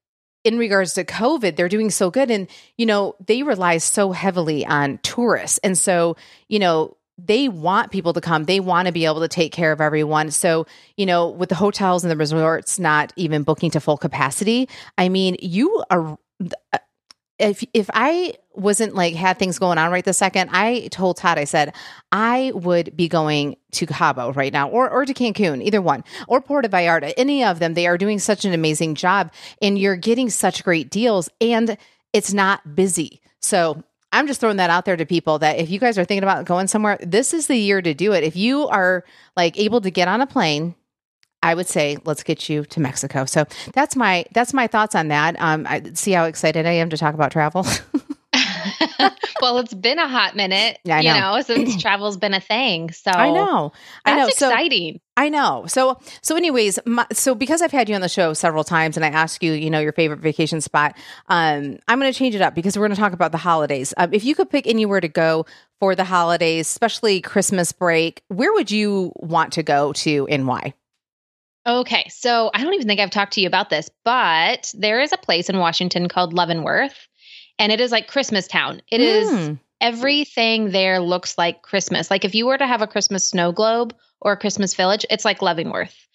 in 0.46 0.58
regards 0.58 0.94
to 0.94 1.04
COVID, 1.04 1.56
they're 1.56 1.69
doing 1.69 1.90
so 1.90 2.08
good. 2.08 2.31
And, 2.31 2.46
you 2.76 2.87
know, 2.87 3.16
they 3.26 3.43
rely 3.43 3.78
so 3.78 4.12
heavily 4.12 4.64
on 4.64 4.98
tourists. 4.98 5.58
And 5.58 5.76
so, 5.76 6.16
you 6.48 6.60
know, 6.60 6.96
they 7.19 7.48
want 7.48 7.90
people 7.90 8.12
to 8.12 8.20
come. 8.20 8.44
They 8.44 8.60
want 8.60 8.87
to 8.87 8.93
be 8.93 9.06
able 9.06 9.20
to 9.20 9.28
take 9.28 9.50
care 9.50 9.72
of 9.72 9.81
everyone. 9.81 10.31
So, 10.31 10.66
you 10.96 11.04
know, 11.04 11.28
with 11.28 11.48
the 11.48 11.56
hotels 11.56 12.04
and 12.04 12.10
the 12.12 12.16
resorts 12.16 12.78
not 12.78 13.12
even 13.16 13.43
booking 13.43 13.72
to 13.72 13.81
full 13.81 13.96
capacity, 13.96 14.69
I 14.96 15.08
mean, 15.08 15.37
you 15.40 15.82
are 15.90 16.16
if 17.38 17.65
if 17.75 17.91
I 17.93 18.35
wasn't 18.55 18.94
like 18.94 19.15
had 19.15 19.38
things 19.38 19.59
going 19.59 19.79
on 19.79 19.91
right 19.91 20.05
this 20.05 20.19
second, 20.19 20.50
I 20.53 20.88
told 20.88 21.19
Todd, 21.19 21.38
I 21.38 21.44
said, 21.44 21.75
I 22.11 22.53
would 22.55 22.97
be 22.97 23.09
going 23.09 23.56
to 23.73 23.87
Cabo 23.87 24.33
right 24.33 24.53
now 24.53 24.69
or 24.69 24.88
or 24.88 25.05
to 25.05 25.12
Cancun, 25.12 25.62
either 25.62 25.83
one, 25.83 26.05
or 26.29 26.41
Puerto 26.41 26.69
Vallarta, 26.69 27.12
any 27.17 27.44
of 27.44 27.59
them. 27.59 27.75
They 27.75 27.87
are 27.87 27.99
doing 27.99 28.19
such 28.19 28.44
an 28.44 28.53
amazing 28.53 28.94
job 28.94 29.33
and 29.61 29.79
you're 29.79 29.97
getting 29.97 30.31
such 30.31 30.65
great 30.65 30.91
deals 30.91 31.29
and 31.41 31.77
it's 32.12 32.33
not 32.33 32.75
busy. 32.75 33.21
So 33.41 33.82
I'm 34.12 34.27
just 34.27 34.41
throwing 34.41 34.56
that 34.56 34.71
out 34.71 34.87
there 34.87 34.97
to 34.97 35.05
people 35.05 35.39
that 35.41 35.59
if 35.59 35.69
you 35.69 35.79
guys 35.79 35.99
are 35.99 36.05
thinking 36.05 36.23
about 36.23 36.47
going 36.47 36.69
somewhere, 36.69 36.99
this 37.03 37.35
is 37.35 37.49
the 37.49 37.56
year 37.56 37.82
to 37.82 37.93
do 37.93 38.12
it. 38.12 38.25
If 38.25 38.37
you 38.37 38.67
are 38.69 39.05
like 39.37 39.59
able 39.59 39.82
to 39.82 39.91
get 39.91 40.09
on 40.09 40.23
a 40.23 40.27
plane, 40.27 40.75
I 41.46 41.54
would 41.54 41.69
say 41.69 41.96
let's 42.04 42.25
get 42.25 42.48
you 42.48 42.64
to 42.64 42.81
Mexico. 42.81 43.25
So 43.25 43.46
that's 43.72 43.94
my 43.94 44.25
that's 44.32 44.52
my 44.52 44.66
thoughts 44.66 44.96
on 44.96 45.08
that. 45.08 45.37
Um, 45.38 45.64
I 45.69 45.93
see 45.94 46.10
how 46.10 46.25
excited 46.25 46.66
I 46.66 46.72
am 46.72 46.90
to 46.90 46.96
talk 46.96 47.14
about 47.14 47.31
travel. 47.31 47.64
well, 49.40 49.58
it's 49.58 49.72
been 49.72 50.00
a 50.00 50.08
hot 50.08 50.34
minute, 50.34 50.81
yeah, 50.82 51.00
know. 51.00 51.14
you 51.14 51.20
know, 51.20 51.40
since 51.43 51.81
travel's 51.82 52.16
been 52.16 52.34
a 52.34 52.40
thing. 52.40 52.90
So 52.90 53.12
I 53.12 53.31
know, 53.31 53.72
I 54.04 54.16
know, 54.16 54.26
exciting. 54.26 54.94
So, 54.94 55.00
I 55.16 55.28
know. 55.28 55.66
So, 55.69 56.00
so, 56.20 56.37
anyways, 56.37 56.81
my, 56.84 57.06
so 57.12 57.37
because 57.37 57.62
I've 57.62 57.70
had 57.70 57.88
you 57.88 57.94
on 57.94 58.00
the 58.00 58.08
show 58.08 58.32
several 58.32 58.64
times, 58.64 58.96
and 58.96 59.06
I 59.06 59.10
asked 59.10 59.40
you, 59.40 59.52
you 59.52 59.70
know, 59.70 59.78
your 59.78 59.93
favorite 59.93 60.19
vacation 60.19 60.60
spot, 60.60 60.96
um, 61.28 61.78
I'm 61.87 62.00
going 62.00 62.12
to 62.12 62.19
change 62.19 62.34
it 62.34 62.43
up 62.43 62.56
because 62.56 62.76
we're 62.76 62.87
going 62.87 62.96
to 62.96 63.00
talk 63.00 63.12
about 63.12 63.31
the 63.31 63.38
holidays. 63.38 63.94
Um, 63.96 64.12
if 64.12 64.25
you 64.25 64.34
could 64.34 64.50
pick 64.50 64.66
anywhere 64.66 65.00
to 65.00 65.08
go 65.08 65.46
for 65.78 65.94
the 65.94 66.04
holidays, 66.04 66.69
especially 66.69 67.20
Christmas 67.20 67.70
break, 67.70 68.22
where 68.26 68.52
would 68.52 68.72
you 68.72 69.12
want 69.16 69.52
to 69.52 69.62
go 69.62 69.93
to, 69.93 70.26
and 70.26 70.48
why? 70.48 70.75
Okay, 71.67 72.07
so 72.09 72.51
I 72.55 72.63
don't 72.63 72.75
even 72.75 72.87
think 72.87 73.01
I've 73.01 73.11
talked 73.11 73.33
to 73.35 73.41
you 73.41 73.49
about 73.49 73.71
this, 73.71 73.91
but 74.05 74.73
there 74.79 75.01
is 75.01 75.13
a 75.13 75.19
place 75.19 75.51
in 75.51 75.59
Washington 75.59 76.09
called 76.09 76.33
Leavenworth, 76.33 77.09
and 77.59 77.73
it 77.73 77.81
is 77.81 77.91
like 77.91 78.07
Christmas 78.07 78.47
town. 78.47 78.83
It 78.89 78.99
mm. 78.99 79.03
is 79.03 79.31
hmm. 79.49 79.55
everything 79.81 80.71
there 80.71 81.01
looks 81.01 81.37
like 81.37 81.63
Christmas. 81.63 82.09
Like 82.09 82.25
if 82.25 82.37
you 82.37 82.47
were 82.47 82.59
to 82.59 82.67
have 82.67 82.83
a 82.83 82.87
Christmas 82.87 83.29
snow 83.29 83.51
globe 83.51 83.95
or 84.21 84.33
a 84.33 84.37
Christmas 84.37 84.75
village, 84.75 85.05
it's 85.11 85.25
like 85.25 85.43
Leavenworth. 85.43 86.07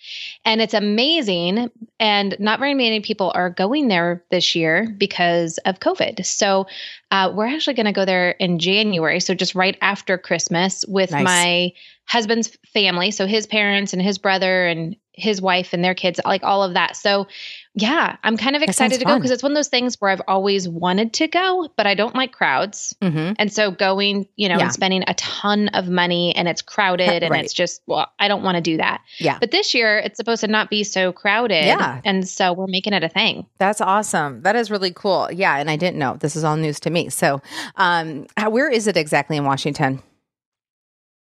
And 0.46 0.62
it's 0.62 0.74
amazing. 0.74 1.70
And 2.00 2.36
not 2.40 2.60
very 2.60 2.74
many 2.74 3.02
people 3.02 3.32
are 3.36 3.50
going 3.50 3.88
there 3.88 4.24
this 4.32 4.56
year 4.56 4.94
because 4.98 5.60
of 5.60 5.80
COVID. 5.80 6.26
So 6.26 6.66
uh, 7.12 7.32
we're 7.34 7.48
actually 7.48 7.76
going 7.76 7.86
to 7.86 7.92
go 7.92 8.06
there 8.06 8.32
in 8.32 8.58
January. 8.58 9.20
So 9.20 9.36
just 9.36 9.54
right 9.54 9.78
after 9.82 10.18
Christmas 10.18 10.84
with 10.88 11.12
nice. 11.12 11.24
my 11.24 11.74
husband's 12.12 12.58
family. 12.74 13.10
So 13.10 13.26
his 13.26 13.48
parents 13.48 13.94
and 13.94 14.02
his 14.02 14.18
brother 14.18 14.68
and 14.68 14.98
his 15.14 15.42
wife 15.42 15.72
and 15.72 15.82
their 15.82 15.96
kids, 15.96 16.20
like 16.26 16.44
all 16.44 16.62
of 16.62 16.74
that. 16.74 16.98
So, 16.98 17.28
yeah, 17.74 18.18
I'm 18.22 18.36
kind 18.36 18.58
of 18.58 18.64
excited 18.64 19.00
to 19.00 19.06
go 19.06 19.16
because 19.16 19.32
it's 19.32 19.42
one 19.42 19.54
of 19.54 19.56
those 19.56 19.70
things 19.70 19.96
where 20.00 20.12
I've 20.12 20.22
always 20.28 20.68
wanted 20.68 21.14
to 21.14 21.30
go, 21.30 21.70
but 21.78 21.88
I 21.88 21.96
don't 21.96 22.14
like 22.14 22.34
crowds. 22.34 22.94
Mm-hmm. 23.02 23.34
And 23.40 23.54
so 23.54 23.72
going, 23.72 24.28
you 24.36 24.50
know, 24.50 24.58
yeah. 24.58 24.64
and 24.64 24.74
spending 24.74 25.06
a 25.08 25.14
ton 25.14 25.70
of 25.70 25.88
money 25.88 26.36
and 26.36 26.50
it's 26.50 26.62
crowded 26.62 27.24
and 27.24 27.32
right. 27.32 27.46
it's 27.46 27.54
just, 27.54 27.82
well, 27.88 28.12
I 28.20 28.28
don't 28.28 28.44
want 28.44 28.56
to 28.56 28.62
do 28.62 28.76
that. 28.76 29.02
Yeah. 29.18 29.40
But 29.40 29.52
this 29.52 29.74
year 29.74 29.98
it's 29.98 30.18
supposed 30.18 30.42
to 30.42 30.48
not 30.48 30.70
be 30.70 30.84
so 30.84 31.14
crowded. 31.14 31.66
Yeah. 31.66 32.02
And 32.04 32.28
so 32.28 32.52
we're 32.52 32.68
making 32.68 32.92
it 32.92 33.06
a 33.06 33.10
thing. 33.10 33.46
That's 33.58 33.80
awesome. 33.80 34.42
That 34.42 34.58
is 34.58 34.70
really 34.70 34.92
cool. 34.92 35.30
Yeah. 35.32 35.56
And 35.56 35.70
I 35.70 35.78
didn't 35.78 35.98
know. 35.98 36.18
This 36.18 36.36
is 36.36 36.44
all 36.44 36.58
news 36.58 36.82
to 36.82 36.90
me. 36.90 37.08
So, 37.08 37.42
um, 37.78 38.28
where 38.50 38.70
is 38.70 38.88
it 38.88 38.98
exactly 38.98 39.38
in 39.38 39.46
Washington? 39.46 40.04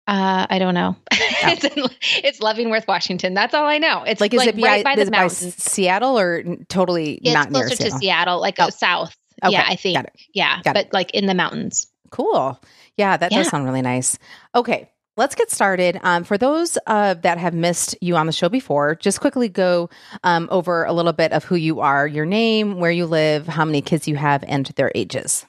Uh, 0.06 0.46
I 0.48 0.58
don't 0.58 0.74
know. 0.74 0.96
Oh. 1.44 1.48
it's 1.50 1.64
in, 1.64 1.84
it's 2.22 2.40
Leavenworth, 2.40 2.86
Washington. 2.86 3.34
That's 3.34 3.52
all 3.52 3.66
I 3.66 3.78
know. 3.78 4.04
It's 4.04 4.20
like, 4.20 4.32
is 4.32 4.38
like 4.38 4.48
it 4.50 4.62
right 4.62 4.84
by, 4.84 4.94
by 4.94 5.04
the 5.04 5.10
mountains. 5.10 5.56
Seattle 5.56 6.16
or 6.16 6.44
totally 6.68 7.18
yeah, 7.20 7.32
not 7.32 7.50
near 7.50 7.68
Seattle? 7.68 7.90
to 7.90 7.98
Seattle, 7.98 8.40
like 8.40 8.56
oh. 8.60 8.70
south. 8.70 9.16
Okay. 9.42 9.52
Yeah, 9.52 9.64
I 9.66 9.74
think. 9.74 9.98
Yeah, 10.32 10.62
Got 10.62 10.74
but 10.74 10.86
it. 10.86 10.92
like 10.92 11.10
in 11.12 11.26
the 11.26 11.34
mountains. 11.34 11.88
Cool. 12.10 12.60
Yeah, 12.96 13.16
that 13.16 13.32
yeah. 13.32 13.38
does 13.38 13.48
sound 13.48 13.64
really 13.64 13.82
nice. 13.82 14.18
Okay, 14.54 14.88
let's 15.16 15.34
get 15.34 15.50
started. 15.50 15.98
Um, 16.02 16.22
for 16.22 16.38
those 16.38 16.78
uh, 16.86 17.14
that 17.14 17.38
have 17.38 17.54
missed 17.54 17.96
you 18.00 18.16
on 18.16 18.26
the 18.26 18.32
show 18.32 18.48
before, 18.48 18.94
just 18.94 19.20
quickly 19.20 19.48
go 19.48 19.90
um, 20.22 20.46
over 20.52 20.84
a 20.84 20.92
little 20.92 21.12
bit 21.12 21.32
of 21.32 21.42
who 21.42 21.56
you 21.56 21.80
are, 21.80 22.06
your 22.06 22.26
name, 22.26 22.78
where 22.78 22.92
you 22.92 23.06
live, 23.06 23.48
how 23.48 23.64
many 23.64 23.82
kids 23.82 24.06
you 24.06 24.14
have, 24.14 24.44
and 24.46 24.66
their 24.76 24.92
ages. 24.94 25.44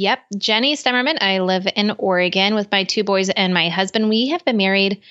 Yep. 0.00 0.20
Jenny 0.38 0.76
Stemmerman. 0.76 1.18
I 1.20 1.40
live 1.40 1.68
in 1.76 1.90
Oregon 1.98 2.54
with 2.54 2.70
my 2.72 2.84
two 2.84 3.04
boys 3.04 3.28
and 3.28 3.52
my 3.52 3.68
husband. 3.68 4.08
We 4.08 4.28
have 4.28 4.42
been 4.46 4.56
married. 4.56 5.02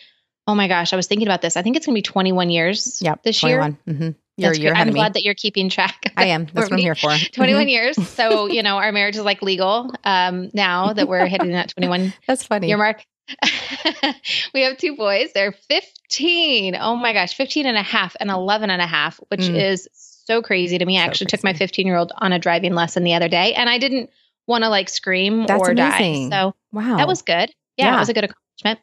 Oh 0.48 0.56
my 0.56 0.68
gosh, 0.68 0.94
I 0.94 0.96
was 0.96 1.06
thinking 1.06 1.28
about 1.28 1.44
this. 1.44 1.56
I 1.56 1.62
think 1.62 1.78
it's 1.78 1.86
going 1.86 1.94
to 1.94 2.00
be 2.00 2.02
21 2.02 2.50
years 2.50 3.00
yep, 3.00 3.22
this 3.22 3.40
21. 3.40 3.78
year. 3.86 3.94
Mm-hmm. 3.94 4.10
You're, 4.38 4.54
you're 4.56 4.76
I'm 4.76 4.90
glad 4.90 5.14
that 5.14 5.22
you're 5.22 5.36
keeping 5.36 5.70
track. 5.70 6.12
I 6.18 6.26
am. 6.30 6.46
That's 6.46 6.72
what 6.72 6.74
I'm 6.74 6.80
here 6.80 6.96
for. 6.96 7.16
21 7.16 7.62
mm-hmm. 7.62 7.70
years. 7.70 8.08
So, 8.10 8.48
you 8.48 8.64
know, 8.64 8.78
our 8.78 8.92
marriage 8.92 9.16
is 9.16 9.22
like 9.22 9.44
legal 9.44 9.94
um, 10.06 10.50
now 10.56 10.92
that 10.94 11.08
we're 11.08 11.28
hitting 11.28 11.52
that 11.52 11.70
21 11.70 12.12
That's 12.28 12.44
funny. 12.44 12.70
Your 12.70 12.80
mark. 12.80 13.06
we 14.56 14.64
have 14.64 14.76
two 14.78 14.96
boys. 14.96 15.34
They're 15.36 15.52
15. 15.52 16.78
Oh 16.78 16.96
my 16.96 17.14
gosh, 17.14 17.36
15 17.36 17.68
and 17.68 17.78
a 17.78 17.84
half 17.84 18.16
and 18.20 18.32
11 18.32 18.72
and 18.72 18.82
a 18.82 18.88
half, 18.88 19.20
which 19.28 19.42
mm. 19.42 19.56
is 19.56 19.88
so 19.94 20.42
crazy 20.42 20.80
to 20.80 20.86
me. 20.86 20.98
I 20.98 21.04
actually 21.04 21.28
crazy. 21.28 21.38
took 21.38 21.44
my 21.44 21.54
15 21.54 21.86
year 21.86 21.96
old 21.96 22.12
on 22.18 22.34
a 22.34 22.40
driving 22.40 22.74
lesson 22.74 23.04
the 23.04 23.14
other 23.14 23.30
day 23.30 23.54
and 23.54 23.70
I 23.70 23.78
didn't 23.78 24.10
want 24.50 24.64
to 24.64 24.70
like 24.70 24.90
scream 24.90 25.46
That's 25.46 25.62
or 25.62 25.72
amazing. 25.72 26.30
die. 26.30 26.42
So 26.42 26.56
wow. 26.74 26.98
that 26.98 27.08
was 27.08 27.22
good. 27.22 27.54
Yeah, 27.78 27.86
yeah, 27.86 27.96
it 27.96 28.00
was 28.00 28.10
a 28.10 28.14
good 28.14 28.26
accomplishment. 28.26 28.80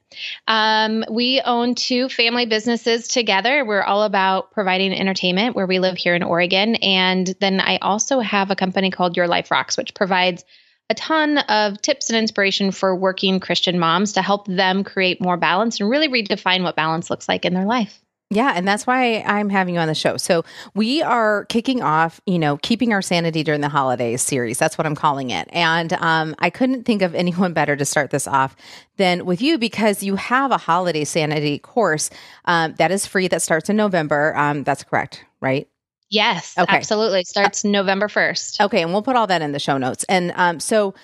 Um, 0.49 1.05
we 1.15 1.43
own 1.43 1.75
two 1.75 2.09
family 2.09 2.47
businesses 2.47 3.09
together. 3.09 3.65
We're 3.67 3.83
all 3.83 4.05
about 4.05 4.53
providing 4.53 4.95
entertainment 4.95 5.55
where 5.55 5.67
we 5.67 5.81
live 5.81 5.99
here 5.99 6.15
in 6.15 6.23
Oregon. 6.23 6.77
And 6.77 7.35
then 7.41 7.61
I 7.61 7.77
also 7.79 8.21
have 8.21 8.51
a 8.51 8.57
company 8.57 8.91
called 8.91 9.19
Your 9.19 9.29
Life 9.29 9.51
Rocks, 9.51 9.77
which 9.77 9.93
provides 9.93 10.45
a 10.89 10.95
ton 10.95 11.39
of 11.39 11.83
tips 11.83 12.09
and 12.09 12.17
inspiration 12.17 12.71
for 12.71 12.95
working 12.95 13.41
Christian 13.41 13.79
moms 13.79 14.13
to 14.15 14.23
help 14.23 14.47
them 14.47 14.85
create 14.85 15.21
more 15.21 15.37
balance 15.37 15.81
and 15.81 15.91
really 15.91 16.09
redefine 16.09 16.63
what 16.63 16.77
balance 16.77 17.11
looks 17.11 17.29
like 17.29 17.45
in 17.45 17.53
their 17.53 17.67
life. 17.67 18.01
Yeah, 18.29 18.55
and 18.57 18.67
that's 18.67 18.89
why 18.89 19.23
I'm 19.25 19.49
having 19.49 19.75
you 19.75 19.81
on 19.81 19.87
the 19.87 19.95
show. 19.95 20.17
So, 20.17 20.45
we 20.75 21.01
are 21.01 21.45
kicking 21.45 21.81
off, 21.81 22.21
you 22.27 22.41
know, 22.41 22.57
keeping 22.57 22.93
our 22.93 23.01
sanity 23.01 23.45
during 23.45 23.61
the 23.61 23.69
holidays 23.69 24.21
series. 24.21 24.59
That's 24.59 24.77
what 24.77 24.85
I'm 24.85 24.97
calling 24.97 25.31
it. 25.31 25.49
And 25.53 25.93
um, 25.93 26.35
I 26.41 26.51
couldn't 26.51 26.85
think 26.85 27.03
of 27.03 27.15
anyone 27.15 27.53
better 27.53 27.77
to 27.77 27.85
start 27.85 28.11
this 28.11 28.27
off 28.27 28.57
than 28.97 29.27
with 29.27 29.41
you 29.41 29.59
because 29.59 30.03
you 30.03 30.17
have 30.17 30.51
a 30.51 30.57
holiday 30.57 31.05
sanity 31.05 31.61
course 31.61 32.11
um, 32.47 32.75
that 32.79 32.91
is 32.91 33.07
free 33.07 33.29
that 33.29 33.43
starts 33.43 33.71
in 33.71 33.77
November. 33.77 34.37
Um, 34.37 34.65
that's 34.65 34.83
correct, 34.83 35.25
right? 35.41 35.69
Yes, 36.11 36.57
okay. 36.59 36.77
absolutely. 36.77 37.23
Starts 37.25 37.65
uh, 37.65 37.69
November 37.69 38.09
1st. 38.09 38.65
Okay, 38.67 38.83
and 38.83 38.93
we'll 38.93 39.03
put 39.03 39.15
all 39.17 39.29
that 39.29 39.43
in 39.43 39.53
the 39.53 39.59
show 39.61 39.79
notes. 39.79 40.05
And 40.09 40.33
um, 40.35 40.59
so 40.59 40.95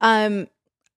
um, 0.00 0.46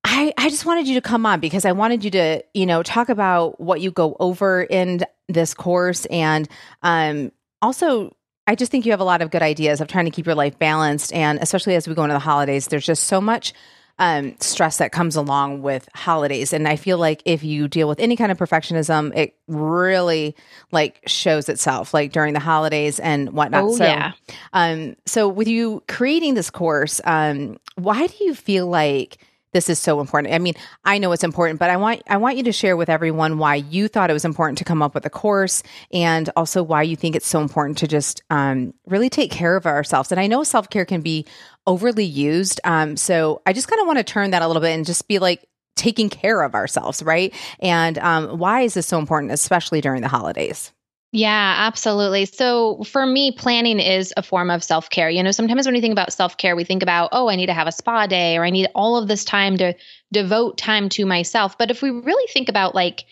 I, 0.05 0.33
I 0.37 0.49
just 0.49 0.65
wanted 0.65 0.87
you 0.87 0.95
to 0.95 1.01
come 1.01 1.25
on 1.25 1.39
because 1.39 1.65
I 1.65 1.71
wanted 1.71 2.03
you 2.03 2.11
to, 2.11 2.43
you 2.53 2.65
know, 2.65 2.83
talk 2.83 3.09
about 3.09 3.59
what 3.59 3.81
you 3.81 3.91
go 3.91 4.15
over 4.19 4.63
in 4.63 5.01
this 5.27 5.53
course 5.53 6.05
and 6.05 6.47
um, 6.83 7.31
also 7.61 8.15
I 8.47 8.53
just 8.55 8.71
think 8.71 8.85
you 8.85 8.91
have 8.91 8.99
a 8.99 9.05
lot 9.05 9.21
of 9.21 9.31
good 9.31 9.41
ideas 9.41 9.81
of 9.81 9.87
trying 9.87 10.05
to 10.05 10.11
keep 10.11 10.25
your 10.25 10.35
life 10.35 10.59
balanced 10.59 11.11
and 11.13 11.39
especially 11.41 11.75
as 11.75 11.87
we 11.87 11.95
go 11.95 12.03
into 12.03 12.13
the 12.13 12.19
holidays, 12.19 12.67
there's 12.67 12.85
just 12.85 13.05
so 13.05 13.19
much 13.19 13.53
um, 13.97 14.35
stress 14.39 14.77
that 14.77 14.91
comes 14.91 15.15
along 15.15 15.61
with 15.61 15.87
holidays. 15.93 16.51
And 16.51 16.67
I 16.67 16.75
feel 16.75 16.97
like 16.97 17.21
if 17.25 17.43
you 17.43 17.67
deal 17.67 17.87
with 17.87 17.99
any 17.99 18.15
kind 18.15 18.31
of 18.31 18.37
perfectionism, 18.37 19.15
it 19.15 19.35
really 19.47 20.35
like 20.71 21.01
shows 21.07 21.47
itself 21.47 21.93
like 21.93 22.11
during 22.11 22.33
the 22.33 22.39
holidays 22.39 22.99
and 22.99 23.31
whatnot. 23.31 23.63
Oh, 23.63 23.75
so, 23.75 23.85
yeah. 23.85 24.11
um, 24.53 24.95
so 25.05 25.29
with 25.29 25.47
you 25.47 25.81
creating 25.87 26.33
this 26.33 26.49
course, 26.49 26.99
um, 27.05 27.57
why 27.75 28.07
do 28.07 28.25
you 28.25 28.35
feel 28.35 28.67
like 28.67 29.17
this 29.55 29.69
is 29.69 29.79
so 29.79 30.01
important. 30.01 30.33
I 30.33 30.39
mean, 30.39 30.55
I 30.83 30.97
know 30.97 31.13
it's 31.13 31.23
important, 31.23 31.59
but 31.59 31.69
I 31.69 31.77
want 31.77 32.03
I 32.09 32.17
want 32.17 32.35
you 32.35 32.43
to 32.43 32.51
share 32.51 32.75
with 32.75 32.89
everyone 32.89 33.37
why 33.37 33.55
you 33.55 33.87
thought 33.87 34.09
it 34.09 34.13
was 34.13 34.25
important 34.25 34.57
to 34.57 34.65
come 34.65 34.81
up 34.81 34.93
with 34.93 35.05
a 35.05 35.09
course, 35.09 35.63
and 35.93 36.29
also 36.35 36.61
why 36.61 36.81
you 36.81 36.97
think 36.97 37.15
it's 37.15 37.25
so 37.25 37.39
important 37.39 37.77
to 37.77 37.87
just 37.87 38.21
um, 38.29 38.73
really 38.85 39.09
take 39.09 39.31
care 39.31 39.55
of 39.55 39.65
ourselves. 39.65 40.11
And 40.11 40.19
I 40.19 40.27
know 40.27 40.43
self 40.43 40.69
care 40.69 40.83
can 40.83 40.99
be 40.99 41.25
overly 41.65 42.03
used, 42.03 42.59
um, 42.65 42.97
so 42.97 43.41
I 43.45 43.53
just 43.53 43.69
kind 43.69 43.79
of 43.79 43.87
want 43.87 43.97
to 43.97 44.03
turn 44.03 44.31
that 44.31 44.41
a 44.41 44.47
little 44.47 44.61
bit 44.61 44.75
and 44.75 44.85
just 44.85 45.07
be 45.07 45.19
like 45.19 45.47
taking 45.77 46.09
care 46.09 46.41
of 46.41 46.53
ourselves, 46.53 47.01
right? 47.01 47.33
And 47.61 47.97
um, 47.99 48.37
why 48.37 48.61
is 48.61 48.73
this 48.73 48.87
so 48.87 48.99
important, 48.99 49.31
especially 49.31 49.79
during 49.79 50.01
the 50.01 50.09
holidays? 50.09 50.73
Yeah, 51.15 51.55
absolutely. 51.59 52.25
So 52.25 52.83
for 52.83 53.05
me, 53.05 53.31
planning 53.31 53.79
is 53.79 54.13
a 54.17 54.21
form 54.21 54.49
of 54.49 54.61
self 54.65 54.89
care. 54.89 55.09
You 55.09 55.23
know, 55.23 55.31
sometimes 55.31 55.65
when 55.65 55.73
we 55.73 55.79
think 55.79 55.93
about 55.93 56.11
self 56.11 56.35
care, 56.35 56.57
we 56.57 56.65
think 56.65 56.83
about, 56.83 57.07
oh, 57.13 57.29
I 57.29 57.37
need 57.37 57.45
to 57.45 57.53
have 57.53 57.67
a 57.67 57.71
spa 57.71 58.05
day 58.05 58.35
or 58.35 58.43
I 58.43 58.49
need 58.49 58.67
all 58.75 58.97
of 58.97 59.07
this 59.07 59.23
time 59.23 59.55
to 59.59 59.75
devote 60.11 60.57
time 60.57 60.89
to 60.89 61.05
myself. 61.05 61.57
But 61.57 61.71
if 61.71 61.81
we 61.81 61.89
really 61.89 62.27
think 62.33 62.49
about 62.49 62.75
like, 62.75 63.05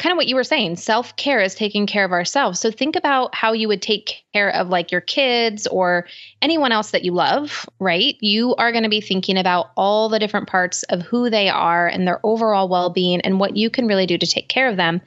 kind 0.00 0.12
of 0.12 0.16
what 0.16 0.26
you 0.26 0.34
were 0.34 0.42
saying, 0.42 0.74
self 0.74 1.14
care 1.14 1.40
is 1.40 1.54
taking 1.54 1.86
care 1.86 2.04
of 2.04 2.10
ourselves. 2.10 2.58
So 2.58 2.72
think 2.72 2.96
about 2.96 3.36
how 3.36 3.52
you 3.52 3.68
would 3.68 3.82
take 3.82 4.24
care 4.32 4.50
of 4.50 4.68
like 4.68 4.90
your 4.90 5.00
kids 5.00 5.68
or 5.68 6.08
anyone 6.42 6.72
else 6.72 6.90
that 6.90 7.04
you 7.04 7.12
love, 7.12 7.68
right? 7.78 8.16
You 8.18 8.56
are 8.56 8.72
going 8.72 8.82
to 8.82 8.90
be 8.90 9.00
thinking 9.00 9.38
about 9.38 9.66
all 9.76 10.08
the 10.08 10.18
different 10.18 10.48
parts 10.48 10.82
of 10.82 11.02
who 11.02 11.30
they 11.30 11.48
are 11.48 11.86
and 11.86 12.04
their 12.04 12.18
overall 12.26 12.68
well 12.68 12.90
being 12.90 13.20
and 13.20 13.38
what 13.38 13.56
you 13.56 13.70
can 13.70 13.86
really 13.86 14.06
do 14.06 14.18
to 14.18 14.26
take 14.26 14.48
care 14.48 14.68
of 14.68 14.76
them. 14.76 15.00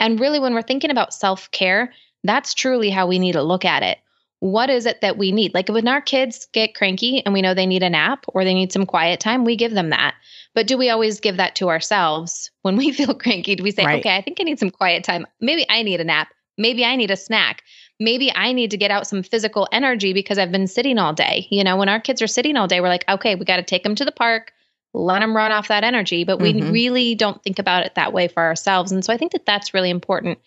And 0.00 0.20
really, 0.20 0.40
when 0.40 0.54
we're 0.54 0.62
thinking 0.62 0.90
about 0.90 1.14
self 1.14 1.50
care, 1.50 1.92
that's 2.24 2.54
truly 2.54 2.90
how 2.90 3.06
we 3.06 3.18
need 3.18 3.32
to 3.32 3.42
look 3.42 3.64
at 3.64 3.82
it. 3.82 3.98
What 4.40 4.70
is 4.70 4.86
it 4.86 5.00
that 5.00 5.18
we 5.18 5.32
need? 5.32 5.52
Like 5.54 5.68
when 5.68 5.88
our 5.88 6.00
kids 6.00 6.46
get 6.52 6.74
cranky 6.74 7.24
and 7.24 7.34
we 7.34 7.42
know 7.42 7.54
they 7.54 7.66
need 7.66 7.82
a 7.82 7.90
nap 7.90 8.24
or 8.28 8.44
they 8.44 8.54
need 8.54 8.72
some 8.72 8.86
quiet 8.86 9.18
time, 9.18 9.44
we 9.44 9.56
give 9.56 9.72
them 9.72 9.90
that. 9.90 10.14
But 10.54 10.68
do 10.68 10.78
we 10.78 10.90
always 10.90 11.18
give 11.18 11.38
that 11.38 11.56
to 11.56 11.68
ourselves 11.68 12.50
when 12.62 12.76
we 12.76 12.92
feel 12.92 13.14
cranky? 13.14 13.56
Do 13.56 13.64
we 13.64 13.72
say, 13.72 13.84
right. 13.84 13.98
okay, 13.98 14.16
I 14.16 14.22
think 14.22 14.38
I 14.40 14.44
need 14.44 14.60
some 14.60 14.70
quiet 14.70 15.02
time. 15.02 15.26
Maybe 15.40 15.66
I 15.68 15.82
need 15.82 16.00
a 16.00 16.04
nap. 16.04 16.28
Maybe 16.56 16.84
I 16.84 16.96
need 16.96 17.10
a 17.10 17.16
snack. 17.16 17.62
Maybe 18.00 18.32
I 18.32 18.52
need 18.52 18.70
to 18.70 18.76
get 18.76 18.92
out 18.92 19.08
some 19.08 19.24
physical 19.24 19.68
energy 19.72 20.12
because 20.12 20.38
I've 20.38 20.52
been 20.52 20.66
sitting 20.68 20.98
all 20.98 21.12
day. 21.12 21.48
You 21.50 21.64
know, 21.64 21.76
when 21.76 21.88
our 21.88 22.00
kids 22.00 22.22
are 22.22 22.28
sitting 22.28 22.56
all 22.56 22.68
day, 22.68 22.80
we're 22.80 22.88
like, 22.88 23.04
okay, 23.08 23.34
we 23.34 23.44
got 23.44 23.56
to 23.56 23.62
take 23.62 23.82
them 23.82 23.96
to 23.96 24.04
the 24.04 24.12
park 24.12 24.52
let 24.94 25.20
them 25.20 25.36
run 25.36 25.52
off 25.52 25.68
that 25.68 25.84
energy. 25.84 26.24
But 26.24 26.40
we 26.40 26.54
mm-hmm. 26.54 26.70
really 26.70 27.14
don't 27.14 27.42
think 27.42 27.58
about 27.58 27.84
it 27.84 27.94
that 27.94 28.12
way 28.12 28.28
for 28.28 28.42
ourselves. 28.42 28.92
And 28.92 29.04
so 29.04 29.12
I 29.12 29.16
think 29.16 29.32
that 29.32 29.46
that's 29.46 29.74
really 29.74 29.90
important. 29.90 30.38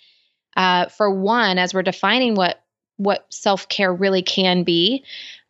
Uh, 0.58 0.88
for 0.88 1.10
one, 1.10 1.58
as 1.58 1.74
we're 1.74 1.84
defining 1.84 2.36
what 2.36 2.62
what 2.98 3.26
self 3.30 3.68
care 3.68 3.94
really 3.94 4.22
can 4.22 4.64
be. 4.64 5.04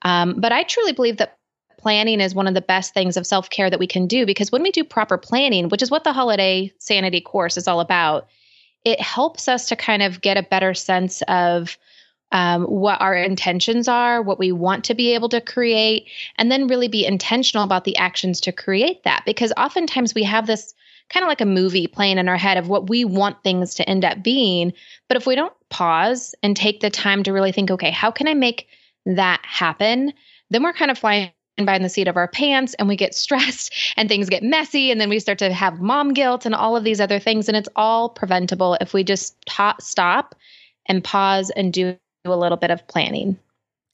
Um, 0.03 0.39
but 0.39 0.51
I 0.51 0.63
truly 0.63 0.93
believe 0.93 1.17
that 1.17 1.37
planning 1.77 2.21
is 2.21 2.35
one 2.35 2.47
of 2.47 2.53
the 2.53 2.61
best 2.61 2.93
things 2.93 3.17
of 3.17 3.27
self 3.27 3.49
care 3.49 3.69
that 3.69 3.79
we 3.79 3.87
can 3.87 4.07
do 4.07 4.25
because 4.25 4.51
when 4.51 4.63
we 4.63 4.71
do 4.71 4.83
proper 4.83 5.17
planning, 5.17 5.69
which 5.69 5.81
is 5.81 5.91
what 5.91 6.03
the 6.03 6.13
holiday 6.13 6.71
sanity 6.77 7.21
course 7.21 7.57
is 7.57 7.67
all 7.67 7.79
about, 7.79 8.27
it 8.85 9.01
helps 9.01 9.47
us 9.47 9.67
to 9.67 9.75
kind 9.75 10.01
of 10.01 10.21
get 10.21 10.37
a 10.37 10.43
better 10.43 10.73
sense 10.73 11.21
of 11.23 11.77
um, 12.31 12.63
what 12.63 13.01
our 13.01 13.15
intentions 13.15 13.87
are, 13.87 14.21
what 14.21 14.39
we 14.39 14.51
want 14.51 14.83
to 14.85 14.93
be 14.93 15.13
able 15.13 15.29
to 15.29 15.41
create, 15.41 16.07
and 16.37 16.51
then 16.51 16.67
really 16.67 16.87
be 16.87 17.05
intentional 17.05 17.63
about 17.63 17.83
the 17.83 17.97
actions 17.97 18.39
to 18.41 18.51
create 18.51 19.03
that. 19.03 19.23
Because 19.25 19.51
oftentimes 19.57 20.15
we 20.15 20.23
have 20.23 20.47
this 20.47 20.73
kind 21.09 21.23
of 21.23 21.27
like 21.27 21.41
a 21.41 21.45
movie 21.45 21.87
playing 21.87 22.17
in 22.17 22.29
our 22.29 22.37
head 22.37 22.57
of 22.57 22.69
what 22.69 22.89
we 22.89 23.03
want 23.03 23.43
things 23.43 23.75
to 23.75 23.89
end 23.89 24.05
up 24.05 24.23
being. 24.23 24.71
But 25.07 25.17
if 25.17 25.27
we 25.27 25.35
don't 25.35 25.53
pause 25.69 26.33
and 26.41 26.55
take 26.55 26.79
the 26.79 26.89
time 26.89 27.23
to 27.23 27.33
really 27.33 27.51
think, 27.51 27.69
okay, 27.69 27.91
how 27.91 28.11
can 28.11 28.27
I 28.27 28.33
make 28.33 28.67
that 29.05 29.41
happen? 29.43 30.13
Then 30.49 30.63
we're 30.63 30.73
kind 30.73 30.89
of 30.89 30.97
flying 30.97 31.31
by 31.65 31.75
in 31.75 31.83
the 31.83 31.89
seat 31.89 32.07
of 32.07 32.17
our 32.17 32.29
pants 32.29 32.73
and 32.75 32.87
we 32.87 32.95
get 32.95 33.13
stressed 33.15 33.73
and 33.97 34.07
things 34.07 34.29
get 34.29 34.41
messy 34.41 34.89
and 34.89 35.01
then 35.01 35.09
we 35.09 35.19
start 35.19 35.37
to 35.39 35.53
have 35.53 35.81
mom 35.81 36.13
guilt 36.13 36.45
and 36.45 36.55
all 36.55 36.77
of 36.77 36.83
these 36.83 37.01
other 37.01 37.19
things 37.19 37.47
and 37.47 37.57
it's 37.57 37.69
all 37.75 38.09
preventable 38.09 38.77
if 38.81 38.93
we 38.93 39.03
just 39.03 39.35
stop 39.79 40.35
and 40.87 41.03
pause 41.03 41.49
and 41.51 41.99
do 42.23 42.33
a 42.33 42.35
little 42.35 42.57
bit 42.57 42.71
of 42.71 42.87
planning. 42.87 43.37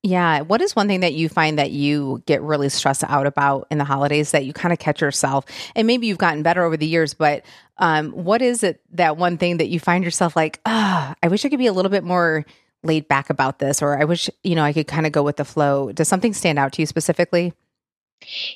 Yeah. 0.03 0.41
What 0.41 0.62
is 0.62 0.75
one 0.75 0.88
thing 0.88 1.01
that 1.01 1.15
you 1.15 1.27
find 1.27 1.60
that 1.60 1.72
you 1.72 2.24
get 2.25 2.41
really 2.41 2.69
stressed 2.69 3.03
out 3.03 3.25
about 3.25 3.67
in 3.72 3.77
the 3.77 3.84
holidays 3.84 4.31
that 4.31 4.46
you 4.46 4.53
kind 4.53 4.72
of 4.72 4.79
catch 4.79 5.01
yourself? 5.01 5.46
And 5.75 5.88
maybe 5.88 6.07
you've 6.07 6.17
gotten 6.17 6.43
better 6.43 6.63
over 6.63 6.77
the 6.77 6.86
years, 6.86 7.13
but 7.13 7.43
um, 7.77 8.12
what 8.12 8.41
is 8.41 8.63
it 8.63 8.79
that 8.91 9.17
one 9.17 9.38
thing 9.38 9.57
that 9.57 9.67
you 9.67 9.79
find 9.79 10.03
yourself 10.03 10.36
like, 10.36 10.62
ah, 10.65 11.12
oh, 11.12 11.15
I 11.24 11.27
wish 11.27 11.43
I 11.43 11.50
could 11.50 11.60
be 11.60 11.67
a 11.67 11.74
little 11.74 11.91
bit 11.91 12.03
more 12.03 12.46
laid 12.84 13.07
back 13.07 13.29
about 13.29 13.60
this, 13.60 13.81
or 13.81 14.00
I 14.00 14.05
wish, 14.05 14.29
you 14.43 14.55
know, 14.55 14.63
I 14.63 14.72
could 14.72 14.88
kind 14.88 15.05
of 15.05 15.12
go 15.12 15.24
with 15.24 15.38
the 15.38 15.46
flow. 15.46 15.91
Does 15.91 16.07
something 16.07 16.34
stand 16.34 16.60
out 16.60 16.74
to 16.74 16.81
you 16.81 16.86
specifically? 16.86 17.53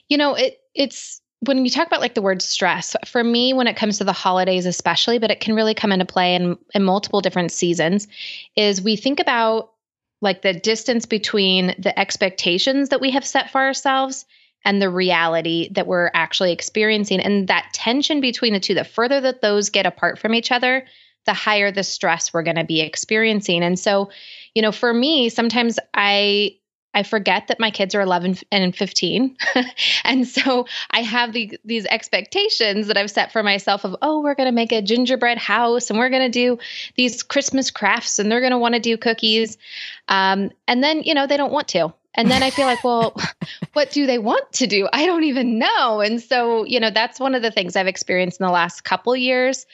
You 0.08 0.18
know, 0.18 0.36
it 0.36 0.60
it's 0.74 1.21
when 1.42 1.66
you 1.66 1.72
talk 1.72 1.88
about 1.88 2.02
like 2.02 2.14
the 2.14 2.22
word 2.22 2.42
stress, 2.42 2.96
for 3.06 3.24
me, 3.24 3.54
when 3.54 3.68
it 3.68 3.76
comes 3.76 3.98
to 3.98 4.04
the 4.04 4.14
holidays, 4.14 4.66
especially, 4.66 5.18
but 5.18 5.32
it 5.32 5.40
can 5.40 5.56
really 5.56 5.74
come 5.74 5.92
into 5.92 6.06
play 6.06 6.36
in, 6.36 6.58
in 6.76 6.84
multiple 6.84 7.22
different 7.22 7.52
seasons, 7.52 8.08
is 8.56 8.82
we 8.82 8.96
think 8.96 9.20
about 9.20 9.72
like 10.22 10.44
the 10.44 10.54
distance 10.54 11.08
between 11.08 11.74
the 11.80 11.98
expectations 12.00 12.90
that 12.90 13.02
we 13.02 13.10
have 13.10 13.26
set 13.26 13.50
for 13.50 13.60
ourselves 13.60 14.26
and 14.64 14.80
the 14.80 14.90
reality 14.90 15.70
that 15.72 15.88
we're 15.88 16.12
actually 16.14 16.52
experiencing. 16.52 17.20
And 17.20 17.48
that 17.48 17.72
tension 17.74 18.22
between 18.22 18.54
the 18.54 18.60
two, 18.60 18.76
the 18.76 18.84
further 18.84 19.20
that 19.22 19.42
those 19.42 19.72
get 19.72 19.88
apart 19.88 20.20
from 20.20 20.36
each 20.36 20.52
other, 20.52 20.86
the 21.26 21.34
higher 21.34 21.72
the 21.72 21.84
stress 21.84 22.32
we're 22.32 22.44
going 22.44 22.56
to 22.58 22.64
be 22.64 22.82
experiencing. 22.82 23.64
And 23.64 23.80
so, 23.80 24.12
you 24.54 24.62
know, 24.62 24.72
for 24.72 24.94
me, 24.94 25.30
sometimes 25.30 25.80
I 25.96 26.58
I 26.94 27.04
forget 27.04 27.48
that 27.48 27.60
my 27.60 27.72
kids 27.72 27.96
are 27.96 28.02
11 28.02 28.38
and 28.52 28.76
15. 28.76 29.38
and 30.04 30.28
so 30.28 30.66
I 30.92 31.02
have 31.02 31.34
the, 31.34 31.58
these 31.64 31.86
expectations 31.86 32.88
that 32.88 32.98
I've 32.98 33.12
set 33.12 33.32
for 33.32 33.44
myself 33.44 33.86
of, 33.86 33.96
oh, 34.02 34.22
we're 34.22 34.36
going 34.36 34.48
to 34.48 34.52
make 34.52 34.72
a 34.72 34.82
gingerbread 34.82 35.38
house 35.38 35.90
and 35.90 35.98
we're 35.98 36.10
going 36.10 36.30
to 36.30 36.30
do 36.30 36.60
these 36.96 37.24
Christmas 37.24 37.72
crafts 37.72 38.20
and 38.20 38.32
they're 38.32 38.42
going 38.42 38.52
to 38.52 38.58
want 38.58 38.76
to 38.76 38.82
do 38.82 38.98
cookies. 38.98 39.58
Um, 40.08 40.52
and 40.68 40.84
then, 40.84 41.04
you 41.04 41.14
know, 41.14 41.28
they 41.28 41.38
don't 41.38 41.54
want 41.54 41.70
to. 41.70 41.94
And 42.14 42.30
then 42.30 42.44
I 42.44 42.50
feel 42.50 42.66
like, 42.66 42.84
well, 42.84 43.16
what 43.74 43.92
do 43.92 44.06
they 44.06 44.18
want 44.18 44.52
to 44.54 44.68
do? 44.68 44.88
I 44.92 45.06
don't 45.06 45.24
even 45.24 45.60
know. 45.60 46.02
And 46.02 46.22
so, 46.22 46.66
you 46.66 46.80
know, 46.80 46.90
that's 46.90 47.20
one 47.20 47.36
of 47.36 47.42
the 47.42 47.52
things 47.52 47.76
I've 47.76 47.88
experienced 47.88 48.40
in 48.40 48.46
the 48.46 48.52
last 48.52 48.84
couple 48.84 49.16
years 49.16 49.66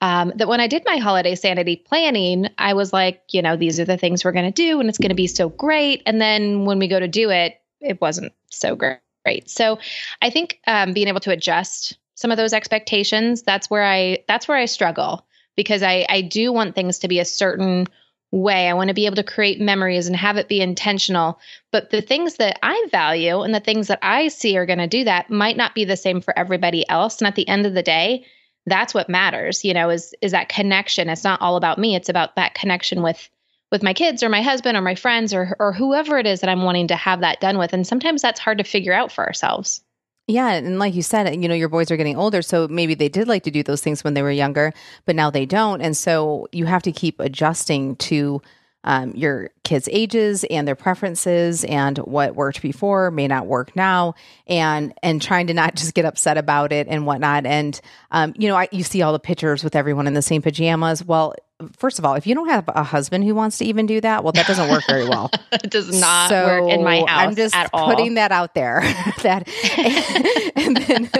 um, 0.00 0.32
that 0.36 0.48
when 0.48 0.60
I 0.60 0.66
did 0.66 0.82
my 0.84 0.96
holiday 0.96 1.34
sanity 1.34 1.76
planning, 1.76 2.48
I 2.58 2.74
was 2.74 2.92
like, 2.92 3.22
you 3.30 3.42
know, 3.42 3.56
these 3.56 3.80
are 3.80 3.84
the 3.84 3.96
things 3.96 4.24
we're 4.24 4.32
going 4.32 4.44
to 4.44 4.50
do 4.50 4.80
and 4.80 4.88
it's 4.88 4.98
going 4.98 5.10
to 5.10 5.14
be 5.14 5.26
so 5.26 5.48
great. 5.48 6.02
And 6.06 6.20
then 6.20 6.64
when 6.64 6.78
we 6.78 6.88
go 6.88 7.00
to 7.00 7.08
do 7.08 7.30
it, 7.30 7.60
it 7.80 8.00
wasn't 8.00 8.32
so 8.50 8.76
great. 8.76 9.48
So 9.48 9.78
I 10.20 10.30
think 10.30 10.60
um, 10.66 10.92
being 10.92 11.08
able 11.08 11.20
to 11.20 11.30
adjust 11.30 11.96
some 12.16 12.30
of 12.30 12.36
those 12.36 12.52
expectations, 12.52 13.42
that's 13.42 13.70
where 13.70 13.84
I 13.84 14.18
that's 14.28 14.46
where 14.46 14.58
I 14.58 14.66
struggle 14.66 15.26
because 15.56 15.82
I 15.82 16.06
I 16.08 16.20
do 16.20 16.52
want 16.52 16.74
things 16.74 16.98
to 17.00 17.08
be 17.08 17.18
a 17.18 17.24
certain 17.24 17.86
way. 18.30 18.68
I 18.68 18.74
want 18.74 18.88
to 18.88 18.94
be 18.94 19.06
able 19.06 19.16
to 19.16 19.22
create 19.22 19.60
memories 19.60 20.06
and 20.06 20.16
have 20.16 20.36
it 20.36 20.48
be 20.48 20.60
intentional. 20.60 21.38
But 21.70 21.90
the 21.90 22.02
things 22.02 22.36
that 22.36 22.58
I 22.62 22.86
value 22.90 23.40
and 23.40 23.54
the 23.54 23.60
things 23.60 23.86
that 23.88 24.00
I 24.02 24.28
see 24.28 24.56
are 24.56 24.66
going 24.66 24.78
to 24.80 24.86
do 24.86 25.04
that 25.04 25.30
might 25.30 25.56
not 25.56 25.74
be 25.74 25.84
the 25.84 25.96
same 25.96 26.20
for 26.20 26.36
everybody 26.38 26.88
else. 26.88 27.20
And 27.20 27.28
at 27.28 27.36
the 27.36 27.48
end 27.48 27.64
of 27.64 27.74
the 27.74 27.82
day, 27.82 28.26
that's 28.66 28.94
what 28.94 29.08
matters, 29.08 29.64
you 29.64 29.74
know, 29.74 29.90
is 29.90 30.14
is 30.20 30.32
that 30.32 30.48
connection. 30.48 31.08
It's 31.08 31.24
not 31.24 31.40
all 31.40 31.56
about 31.56 31.78
me. 31.78 31.94
It's 31.94 32.08
about 32.08 32.36
that 32.36 32.54
connection 32.54 33.02
with 33.02 33.28
with 33.70 33.82
my 33.82 33.92
kids 33.92 34.22
or 34.22 34.28
my 34.28 34.42
husband 34.42 34.76
or 34.76 34.80
my 34.80 34.94
friends 34.94 35.34
or 35.34 35.56
or 35.58 35.72
whoever 35.72 36.18
it 36.18 36.26
is 36.26 36.40
that 36.40 36.50
I'm 36.50 36.62
wanting 36.62 36.88
to 36.88 36.96
have 36.96 37.20
that 37.20 37.40
done 37.40 37.58
with. 37.58 37.72
And 37.72 37.86
sometimes 37.86 38.22
that's 38.22 38.40
hard 38.40 38.58
to 38.58 38.64
figure 38.64 38.92
out 38.92 39.12
for 39.12 39.26
ourselves. 39.26 39.82
Yeah, 40.26 40.52
and 40.52 40.78
like 40.78 40.94
you 40.94 41.02
said, 41.02 41.30
you 41.42 41.48
know, 41.48 41.54
your 41.54 41.68
boys 41.68 41.90
are 41.90 41.98
getting 41.98 42.16
older, 42.16 42.40
so 42.40 42.66
maybe 42.66 42.94
they 42.94 43.10
did 43.10 43.28
like 43.28 43.42
to 43.42 43.50
do 43.50 43.62
those 43.62 43.82
things 43.82 44.02
when 44.02 44.14
they 44.14 44.22
were 44.22 44.30
younger, 44.30 44.72
but 45.04 45.14
now 45.14 45.30
they 45.30 45.44
don't, 45.44 45.82
and 45.82 45.94
so 45.94 46.48
you 46.50 46.64
have 46.64 46.82
to 46.84 46.92
keep 46.92 47.20
adjusting 47.20 47.96
to 47.96 48.40
um, 48.84 49.12
your 49.14 49.50
kids' 49.64 49.88
ages 49.90 50.44
and 50.44 50.68
their 50.68 50.74
preferences 50.74 51.64
and 51.64 51.98
what 51.98 52.36
worked 52.36 52.62
before 52.62 53.10
may 53.10 53.26
not 53.26 53.46
work 53.46 53.74
now, 53.74 54.14
and 54.46 54.94
and 55.02 55.20
trying 55.20 55.48
to 55.48 55.54
not 55.54 55.74
just 55.74 55.94
get 55.94 56.04
upset 56.04 56.38
about 56.38 56.72
it 56.72 56.86
and 56.88 57.06
whatnot. 57.06 57.46
And 57.46 57.80
um, 58.10 58.34
you 58.36 58.48
know, 58.48 58.56
I, 58.56 58.68
you 58.70 58.84
see 58.84 59.02
all 59.02 59.12
the 59.12 59.18
pictures 59.18 59.64
with 59.64 59.74
everyone 59.74 60.06
in 60.06 60.14
the 60.14 60.22
same 60.22 60.42
pajamas. 60.42 61.04
Well, 61.04 61.34
first 61.76 61.98
of 61.98 62.04
all, 62.04 62.14
if 62.14 62.26
you 62.26 62.34
don't 62.34 62.48
have 62.48 62.68
a 62.68 62.82
husband 62.82 63.24
who 63.24 63.34
wants 63.34 63.58
to 63.58 63.64
even 63.64 63.86
do 63.86 64.00
that, 64.00 64.24
well, 64.24 64.32
that 64.32 64.46
doesn't 64.46 64.70
work 64.70 64.84
very 64.86 65.08
well. 65.08 65.30
it 65.52 65.70
does 65.70 65.98
not 66.00 66.28
so 66.28 66.62
work 66.62 66.72
in 66.72 66.82
my 66.82 66.98
house. 66.98 67.08
I'm 67.08 67.36
just 67.36 67.54
at 67.54 67.70
all. 67.72 67.88
putting 67.88 68.14
that 68.14 68.32
out 68.32 68.54
there. 68.54 68.80
that, 69.22 69.48
and 70.56 70.76
then, 70.76 71.10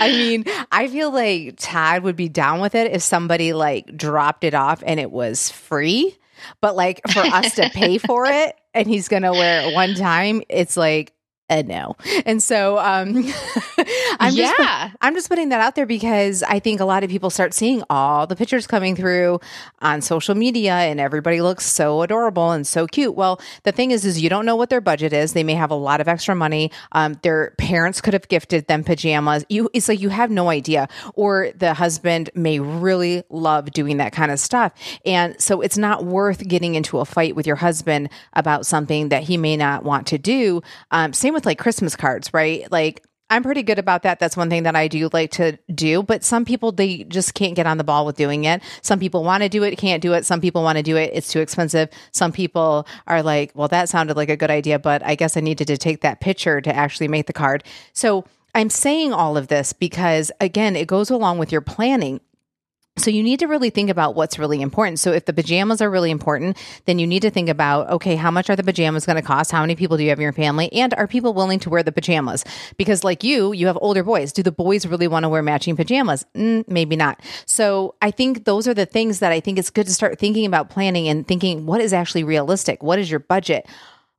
I 0.00 0.08
mean, 0.08 0.44
I 0.70 0.88
feel 0.88 1.10
like 1.12 1.54
Todd 1.58 2.02
would 2.02 2.16
be 2.16 2.28
down 2.28 2.60
with 2.60 2.74
it 2.74 2.92
if 2.92 3.02
somebody 3.02 3.52
like 3.52 3.96
dropped 3.96 4.44
it 4.44 4.54
off 4.54 4.82
and 4.84 4.98
it 5.00 5.10
was 5.10 5.50
free. 5.50 6.16
But 6.60 6.76
like 6.76 7.00
for 7.10 7.20
us 7.20 7.54
to 7.56 7.68
pay 7.70 7.98
for 7.98 8.26
it 8.28 8.56
and 8.72 8.86
he's 8.86 9.08
going 9.08 9.22
to 9.22 9.32
wear 9.32 9.68
it 9.68 9.74
one 9.74 9.94
time, 9.94 10.42
it's 10.48 10.76
like, 10.76 11.12
a 11.50 11.62
no. 11.62 11.96
And 12.24 12.42
so 12.42 12.78
um 12.78 13.16
I'm 14.18 14.34
yeah. 14.34 14.52
just 14.56 14.96
I'm 15.02 15.14
just 15.14 15.28
putting 15.28 15.50
that 15.50 15.60
out 15.60 15.74
there 15.74 15.84
because 15.84 16.42
I 16.42 16.58
think 16.58 16.80
a 16.80 16.84
lot 16.86 17.04
of 17.04 17.10
people 17.10 17.28
start 17.28 17.52
seeing 17.52 17.82
all 17.90 18.26
the 18.26 18.34
pictures 18.34 18.66
coming 18.66 18.96
through 18.96 19.40
on 19.82 20.00
social 20.00 20.34
media 20.34 20.72
and 20.72 21.00
everybody 21.00 21.42
looks 21.42 21.66
so 21.66 22.00
adorable 22.02 22.52
and 22.52 22.66
so 22.66 22.86
cute. 22.86 23.14
Well, 23.14 23.40
the 23.64 23.72
thing 23.72 23.90
is 23.90 24.06
is 24.06 24.22
you 24.22 24.30
don't 24.30 24.46
know 24.46 24.56
what 24.56 24.70
their 24.70 24.80
budget 24.80 25.12
is. 25.12 25.34
They 25.34 25.44
may 25.44 25.54
have 25.54 25.70
a 25.70 25.76
lot 25.76 26.00
of 26.00 26.08
extra 26.08 26.34
money. 26.34 26.70
Um, 26.92 27.18
their 27.22 27.54
parents 27.58 28.00
could 28.00 28.14
have 28.14 28.28
gifted 28.28 28.66
them 28.66 28.82
pajamas. 28.82 29.44
You 29.50 29.68
it's 29.74 29.88
like 29.88 30.00
you 30.00 30.08
have 30.08 30.30
no 30.30 30.48
idea. 30.48 30.88
Or 31.14 31.50
the 31.54 31.74
husband 31.74 32.30
may 32.34 32.58
really 32.58 33.22
love 33.28 33.70
doing 33.72 33.98
that 33.98 34.12
kind 34.12 34.32
of 34.32 34.40
stuff. 34.40 34.72
And 35.04 35.38
so 35.38 35.60
it's 35.60 35.76
not 35.76 36.06
worth 36.06 36.46
getting 36.48 36.74
into 36.74 37.00
a 37.00 37.04
fight 37.04 37.36
with 37.36 37.46
your 37.46 37.56
husband 37.56 38.08
about 38.32 38.64
something 38.64 39.10
that 39.10 39.24
he 39.24 39.36
may 39.36 39.56
not 39.58 39.84
want 39.84 40.06
to 40.06 40.18
do. 40.18 40.62
Um, 40.90 41.12
same 41.12 41.33
with 41.34 41.46
like 41.46 41.58
Christmas 41.58 41.96
cards, 41.96 42.32
right? 42.32 42.70
Like 42.70 43.04
I'm 43.30 43.42
pretty 43.42 43.62
good 43.62 43.78
about 43.78 44.02
that. 44.02 44.20
That's 44.20 44.36
one 44.36 44.50
thing 44.50 44.64
that 44.64 44.76
I 44.76 44.86
do 44.86 45.08
like 45.12 45.30
to 45.32 45.58
do. 45.74 46.02
But 46.02 46.24
some 46.24 46.44
people, 46.44 46.72
they 46.72 47.04
just 47.04 47.34
can't 47.34 47.54
get 47.54 47.66
on 47.66 47.78
the 47.78 47.84
ball 47.84 48.04
with 48.04 48.16
doing 48.16 48.44
it. 48.44 48.62
Some 48.82 49.00
people 49.00 49.24
want 49.24 49.42
to 49.42 49.48
do 49.48 49.62
it, 49.62 49.76
can't 49.76 50.02
do 50.02 50.12
it. 50.12 50.26
Some 50.26 50.40
people 50.40 50.62
want 50.62 50.76
to 50.76 50.82
do 50.82 50.96
it. 50.96 51.10
It's 51.14 51.32
too 51.32 51.40
expensive. 51.40 51.88
Some 52.12 52.32
people 52.32 52.86
are 53.06 53.22
like, 53.22 53.50
well, 53.54 53.68
that 53.68 53.88
sounded 53.88 54.16
like 54.16 54.28
a 54.28 54.36
good 54.36 54.50
idea, 54.50 54.78
but 54.78 55.02
I 55.02 55.14
guess 55.14 55.36
I 55.36 55.40
needed 55.40 55.66
to 55.68 55.78
take 55.78 56.02
that 56.02 56.20
picture 56.20 56.60
to 56.60 56.74
actually 56.74 57.08
make 57.08 57.26
the 57.26 57.32
card. 57.32 57.64
So 57.92 58.24
I'm 58.54 58.70
saying 58.70 59.12
all 59.12 59.36
of 59.36 59.48
this 59.48 59.72
because, 59.72 60.30
again, 60.40 60.76
it 60.76 60.86
goes 60.86 61.10
along 61.10 61.38
with 61.38 61.50
your 61.50 61.62
planning. 61.62 62.20
So 62.96 63.10
you 63.10 63.24
need 63.24 63.40
to 63.40 63.48
really 63.48 63.70
think 63.70 63.90
about 63.90 64.14
what's 64.14 64.38
really 64.38 64.62
important. 64.62 65.00
So 65.00 65.10
if 65.10 65.24
the 65.24 65.32
pajamas 65.32 65.82
are 65.82 65.90
really 65.90 66.12
important, 66.12 66.56
then 66.84 67.00
you 67.00 67.08
need 67.08 67.22
to 67.22 67.30
think 67.30 67.48
about, 67.48 67.90
okay, 67.90 68.14
how 68.14 68.30
much 68.30 68.48
are 68.48 68.54
the 68.54 68.62
pajamas 68.62 69.04
going 69.04 69.16
to 69.16 69.22
cost? 69.22 69.50
How 69.50 69.62
many 69.62 69.74
people 69.74 69.96
do 69.96 70.04
you 70.04 70.10
have 70.10 70.18
in 70.20 70.22
your 70.22 70.32
family? 70.32 70.72
And 70.72 70.94
are 70.94 71.08
people 71.08 71.34
willing 71.34 71.58
to 71.60 71.70
wear 71.70 71.82
the 71.82 71.90
pajamas? 71.90 72.44
Because 72.76 73.02
like 73.02 73.24
you, 73.24 73.52
you 73.52 73.66
have 73.66 73.76
older 73.80 74.04
boys. 74.04 74.32
Do 74.32 74.44
the 74.44 74.52
boys 74.52 74.86
really 74.86 75.08
want 75.08 75.24
to 75.24 75.28
wear 75.28 75.42
matching 75.42 75.74
pajamas? 75.74 76.24
Mm, 76.36 76.68
maybe 76.68 76.94
not. 76.94 77.20
So 77.46 77.96
I 78.00 78.12
think 78.12 78.44
those 78.44 78.68
are 78.68 78.74
the 78.74 78.86
things 78.86 79.18
that 79.18 79.32
I 79.32 79.40
think 79.40 79.58
it's 79.58 79.70
good 79.70 79.86
to 79.86 79.92
start 79.92 80.20
thinking 80.20 80.46
about 80.46 80.70
planning 80.70 81.08
and 81.08 81.26
thinking 81.26 81.66
what 81.66 81.80
is 81.80 81.92
actually 81.92 82.22
realistic? 82.22 82.80
What 82.80 83.00
is 83.00 83.10
your 83.10 83.18
budget? 83.18 83.66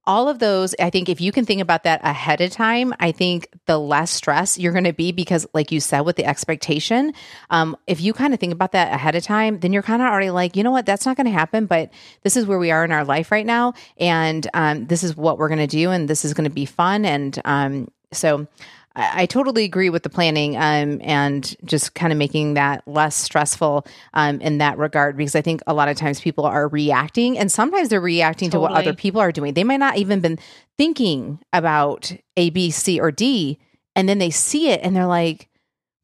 All 0.08 0.30
of 0.30 0.39
those, 0.39 0.76
I 0.80 0.89
think 0.89 1.10
if 1.10 1.20
you 1.20 1.32
can 1.32 1.46
think 1.46 1.62
about 1.62 1.84
that 1.84 2.02
ahead 2.04 2.41
of 2.41 2.52
time, 2.52 2.94
I 3.00 3.12
think 3.12 3.50
the 3.65 3.78
less 3.80 4.12
stress 4.12 4.58
you're 4.58 4.72
going 4.72 4.84
to 4.84 4.94
be 4.94 5.12
because, 5.12 5.48
like 5.54 5.72
you 5.72 5.80
said, 5.80 6.02
with 6.02 6.15
the 6.15 6.26
expectation, 6.26 7.13
um, 7.50 7.76
if 7.88 8.02
you 8.02 8.13
kind 8.13 8.34
of 8.34 8.39
think 8.39 8.54
about 8.54 8.74
that 8.74 8.94
ahead 8.94 9.15
of 9.15 9.24
time, 9.24 9.60
then 9.60 9.74
you're 9.74 9.84
kind 9.84 10.02
of 10.02 10.08
already 10.08 10.30
like, 10.30 10.56
you 10.56 10.63
know 10.63 10.72
what, 10.72 10.86
that's 10.86 11.06
not 11.06 11.18
going 11.18 11.26
to 11.26 11.32
happen, 11.32 11.65
but 11.65 11.91
this 12.24 12.38
is 12.38 12.46
where 12.46 12.60
we 12.60 12.72
are 12.72 12.86
in 12.86 12.91
our 12.91 13.04
life 13.06 13.32
right 13.32 13.46
now. 13.46 13.74
And 13.98 14.48
um, 14.54 14.86
this 14.86 15.04
is 15.04 15.18
what 15.18 15.38
we're 15.38 15.50
going 15.50 15.60
to 15.60 15.68
do. 15.68 15.89
And 15.89 16.08
this 16.08 16.24
is 16.24 16.34
going 16.34 16.50
to 16.50 16.54
be 16.54 16.65
fun. 16.65 17.06
And 17.06 17.39
um, 17.46 17.88
so, 18.12 18.48
I, 18.95 19.23
I 19.23 19.25
totally 19.25 19.63
agree 19.63 19.89
with 19.89 20.03
the 20.03 20.10
planning 20.10 20.55
um, 20.55 20.99
and 21.03 21.55
just 21.65 21.95
kind 21.95 22.12
of 22.12 22.17
making 22.17 22.55
that 22.55 22.88
less 22.88 23.15
stressful 23.15 23.86
um, 24.13 24.41
in 24.41 24.58
that 24.60 24.77
regard 24.77 25.17
because 25.17 25.36
I 25.36 25.41
think 25.41 25.62
a 25.67 25.73
lot 25.73 25.89
of 25.89 25.97
times 25.97 26.19
people 26.19 26.45
are 26.45 26.67
reacting 26.67 27.38
and 27.38 27.51
sometimes 27.51 27.89
they're 27.89 28.01
reacting 28.01 28.49
totally. 28.49 28.67
to 28.67 28.73
what 28.73 28.79
other 28.79 28.93
people 28.93 29.21
are 29.21 29.31
doing. 29.31 29.53
They 29.53 29.63
might 29.63 29.77
not 29.77 29.97
even 29.97 30.19
been 30.19 30.39
thinking 30.77 31.39
about 31.53 32.12
A, 32.38 32.49
B, 32.49 32.71
C, 32.71 32.99
or 32.99 33.12
D, 33.12 33.60
and 33.95 34.10
then 34.10 34.17
they 34.17 34.29
see 34.29 34.69
it 34.69 34.81
and 34.84 34.95
they're 34.95 35.05
like, 35.05 35.49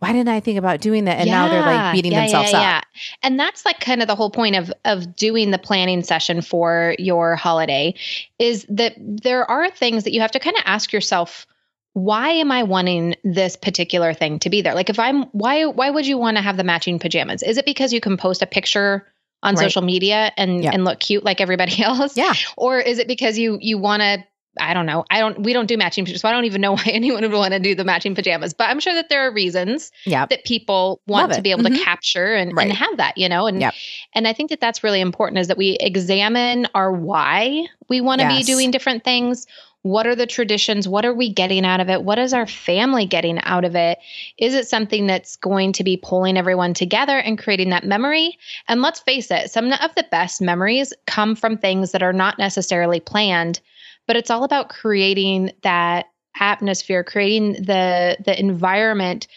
why 0.01 0.11
didn't 0.13 0.29
I 0.29 0.39
think 0.39 0.57
about 0.57 0.81
doing 0.81 1.05
that? 1.05 1.19
And 1.19 1.27
yeah, 1.27 1.45
now 1.45 1.47
they're 1.47 1.61
like 1.61 1.93
beating 1.93 2.11
yeah, 2.11 2.21
themselves 2.21 2.51
yeah, 2.51 2.57
up. 2.57 2.63
Yeah. 2.63 3.01
And 3.21 3.39
that's 3.39 3.65
like 3.65 3.79
kind 3.79 4.01
of 4.01 4.07
the 4.07 4.15
whole 4.15 4.31
point 4.31 4.55
of 4.55 4.73
of 4.83 5.15
doing 5.15 5.51
the 5.51 5.59
planning 5.59 6.01
session 6.01 6.41
for 6.41 6.95
your 6.97 7.35
holiday 7.35 7.93
is 8.39 8.65
that 8.67 8.95
there 8.97 9.49
are 9.49 9.69
things 9.69 10.03
that 10.05 10.11
you 10.11 10.21
have 10.21 10.31
to 10.31 10.39
kind 10.39 10.57
of 10.57 10.63
ask 10.65 10.91
yourself 10.91 11.45
why 11.93 12.29
am 12.29 12.51
I 12.51 12.63
wanting 12.63 13.15
this 13.23 13.55
particular 13.55 14.13
thing 14.13 14.39
to 14.39 14.49
be 14.49 14.61
there? 14.61 14.73
Like 14.75 14.89
if 14.89 14.99
I'm 14.99 15.23
why 15.31 15.65
why 15.65 15.89
would 15.89 16.07
you 16.07 16.17
want 16.17 16.37
to 16.37 16.43
have 16.43 16.57
the 16.57 16.63
matching 16.63 16.99
pajamas? 16.99 17.43
Is 17.43 17.57
it 17.57 17.65
because 17.65 17.91
you 17.91 17.99
can 17.99 18.17
post 18.17 18.41
a 18.41 18.45
picture 18.45 19.07
on 19.43 19.55
right. 19.55 19.63
social 19.63 19.81
media 19.81 20.31
and 20.37 20.63
yeah. 20.63 20.71
and 20.73 20.85
look 20.85 20.99
cute 20.99 21.23
like 21.23 21.41
everybody 21.41 21.83
else? 21.83 22.15
Yeah. 22.15 22.33
Or 22.55 22.79
is 22.79 22.99
it 22.99 23.07
because 23.07 23.37
you 23.37 23.57
you 23.61 23.77
want 23.77 24.01
to 24.01 24.23
I 24.59 24.73
don't 24.73 24.85
know. 24.85 25.05
I 25.09 25.19
don't 25.19 25.43
we 25.43 25.53
don't 25.53 25.67
do 25.67 25.77
matching 25.77 26.03
pajamas, 26.03 26.21
so 26.21 26.29
I 26.29 26.33
don't 26.33 26.43
even 26.45 26.61
know 26.61 26.73
why 26.75 26.83
anyone 26.87 27.21
would 27.21 27.31
want 27.31 27.53
to 27.53 27.59
do 27.59 27.75
the 27.75 27.85
matching 27.85 28.15
pajamas. 28.15 28.53
But 28.53 28.69
I'm 28.69 28.79
sure 28.79 28.93
that 28.93 29.09
there 29.09 29.27
are 29.27 29.33
reasons 29.33 29.91
yep. 30.05 30.29
that 30.29 30.43
people 30.43 31.01
want 31.07 31.33
to 31.33 31.41
be 31.41 31.51
able 31.51 31.63
mm-hmm. 31.63 31.75
to 31.75 31.83
capture 31.83 32.33
and, 32.33 32.55
right. 32.55 32.67
and 32.67 32.75
have 32.75 32.97
that, 32.97 33.17
you 33.17 33.29
know. 33.29 33.47
And 33.47 33.61
yep. 33.61 33.73
and 34.13 34.27
I 34.27 34.33
think 34.33 34.49
that 34.49 34.59
that's 34.59 34.83
really 34.83 34.99
important 34.99 35.39
is 35.39 35.47
that 35.47 35.57
we 35.57 35.77
examine 35.79 36.67
our 36.75 36.91
why 36.91 37.65
we 37.89 38.01
want 38.01 38.19
to 38.21 38.27
yes. 38.27 38.45
be 38.45 38.51
doing 38.51 38.71
different 38.71 39.05
things 39.05 39.47
what 39.83 40.05
are 40.05 40.15
the 40.15 40.27
traditions? 40.27 40.87
What 40.87 41.05
are 41.05 41.13
we 41.13 41.33
getting 41.33 41.65
out 41.65 41.79
of 41.79 41.89
it? 41.89 42.03
What 42.03 42.19
is 42.19 42.33
our 42.33 42.45
family 42.45 43.05
getting 43.05 43.39
out 43.41 43.65
of 43.65 43.75
it? 43.75 43.97
Is 44.37 44.53
it 44.53 44.67
something 44.67 45.07
that's 45.07 45.35
going 45.37 45.73
to 45.73 45.83
be 45.83 45.97
pulling 45.97 46.37
everyone 46.37 46.73
together 46.73 47.17
and 47.17 47.39
creating 47.39 47.71
that 47.71 47.83
memory? 47.83 48.37
And 48.67 48.81
let's 48.81 48.99
face 48.99 49.31
it, 49.31 49.49
some 49.49 49.71
of 49.71 49.95
the 49.95 50.05
best 50.11 50.41
memories 50.41 50.93
come 51.07 51.35
from 51.35 51.57
things 51.57 51.91
that 51.91 52.03
are 52.03 52.13
not 52.13 52.37
necessarily 52.37 52.99
planned, 52.99 53.59
but 54.05 54.15
it's 54.15 54.29
all 54.29 54.43
about 54.43 54.69
creating 54.69 55.51
that 55.63 56.07
atmosphere, 56.39 57.03
creating 57.03 57.53
the 57.53 58.17
the 58.23 58.39
environment 58.39 59.27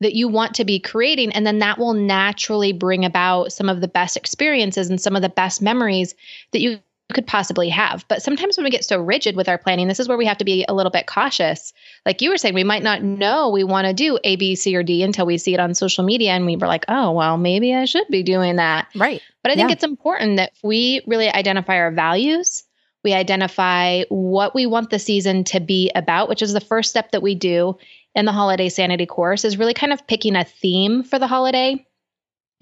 that 0.00 0.14
you 0.14 0.28
want 0.28 0.54
to 0.54 0.64
be 0.64 0.80
creating 0.80 1.32
and 1.32 1.46
then 1.46 1.60
that 1.60 1.78
will 1.78 1.94
naturally 1.94 2.72
bring 2.72 3.04
about 3.04 3.52
some 3.52 3.68
of 3.68 3.80
the 3.80 3.88
best 3.88 4.16
experiences 4.16 4.90
and 4.90 5.00
some 5.00 5.14
of 5.14 5.22
the 5.22 5.28
best 5.28 5.62
memories 5.62 6.14
that 6.50 6.60
you 6.60 6.80
could 7.12 7.26
possibly 7.26 7.68
have. 7.68 8.04
But 8.08 8.22
sometimes 8.22 8.56
when 8.56 8.64
we 8.64 8.70
get 8.70 8.84
so 8.84 9.00
rigid 9.00 9.36
with 9.36 9.48
our 9.48 9.58
planning, 9.58 9.88
this 9.88 10.00
is 10.00 10.08
where 10.08 10.18
we 10.18 10.26
have 10.26 10.38
to 10.38 10.44
be 10.44 10.64
a 10.68 10.74
little 10.74 10.90
bit 10.90 11.06
cautious. 11.06 11.72
Like 12.04 12.20
you 12.20 12.30
were 12.30 12.36
saying, 12.36 12.54
we 12.54 12.64
might 12.64 12.82
not 12.82 13.02
know 13.02 13.50
we 13.50 13.64
want 13.64 13.86
to 13.86 13.92
do 13.92 14.18
A, 14.24 14.36
B, 14.36 14.54
C, 14.54 14.74
or 14.76 14.82
D 14.82 15.02
until 15.02 15.26
we 15.26 15.38
see 15.38 15.54
it 15.54 15.60
on 15.60 15.74
social 15.74 16.04
media 16.04 16.32
and 16.32 16.46
we 16.46 16.56
were 16.56 16.66
like, 16.66 16.84
oh, 16.88 17.12
well, 17.12 17.36
maybe 17.36 17.74
I 17.74 17.84
should 17.84 18.08
be 18.08 18.22
doing 18.22 18.56
that. 18.56 18.88
Right. 18.94 19.22
But 19.42 19.52
I 19.52 19.54
think 19.54 19.70
yeah. 19.70 19.74
it's 19.74 19.84
important 19.84 20.36
that 20.36 20.52
we 20.62 21.02
really 21.06 21.28
identify 21.28 21.76
our 21.76 21.92
values. 21.92 22.64
We 23.04 23.12
identify 23.12 24.02
what 24.08 24.54
we 24.54 24.66
want 24.66 24.90
the 24.90 24.98
season 24.98 25.44
to 25.44 25.60
be 25.60 25.90
about, 25.94 26.28
which 26.28 26.42
is 26.42 26.52
the 26.52 26.60
first 26.60 26.90
step 26.90 27.10
that 27.12 27.22
we 27.22 27.34
do 27.34 27.76
in 28.14 28.26
the 28.26 28.32
holiday 28.32 28.68
sanity 28.68 29.06
course, 29.06 29.44
is 29.44 29.58
really 29.58 29.74
kind 29.74 29.92
of 29.92 30.06
picking 30.06 30.36
a 30.36 30.44
theme 30.44 31.02
for 31.02 31.18
the 31.18 31.26
holiday. 31.26 31.84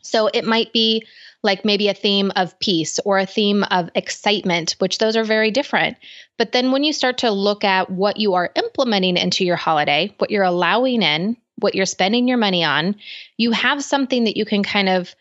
So 0.02 0.28
it 0.32 0.44
might 0.44 0.72
be 0.72 1.06
like 1.42 1.64
maybe 1.64 1.88
a 1.88 1.94
theme 1.94 2.30
of 2.36 2.58
peace 2.58 2.98
or 3.04 3.18
a 3.18 3.26
theme 3.26 3.64
of 3.64 3.90
excitement, 3.94 4.76
which 4.78 4.98
those 4.98 5.16
are 5.16 5.24
very 5.24 5.50
different. 5.50 5.96
But 6.36 6.52
then 6.52 6.70
when 6.70 6.84
you 6.84 6.92
start 6.92 7.18
to 7.18 7.30
look 7.30 7.64
at 7.64 7.90
what 7.90 8.18
you 8.18 8.34
are 8.34 8.52
implementing 8.56 9.16
into 9.16 9.44
your 9.44 9.56
holiday, 9.56 10.14
what 10.18 10.30
you're 10.30 10.44
allowing 10.44 11.02
in, 11.02 11.36
what 11.56 11.74
you're 11.74 11.86
spending 11.86 12.28
your 12.28 12.38
money 12.38 12.64
on, 12.64 12.96
you 13.36 13.52
have 13.52 13.82
something 13.82 14.24
that 14.24 14.36
you 14.36 14.44
can 14.44 14.62
kind 14.62 14.88
of 14.88 15.14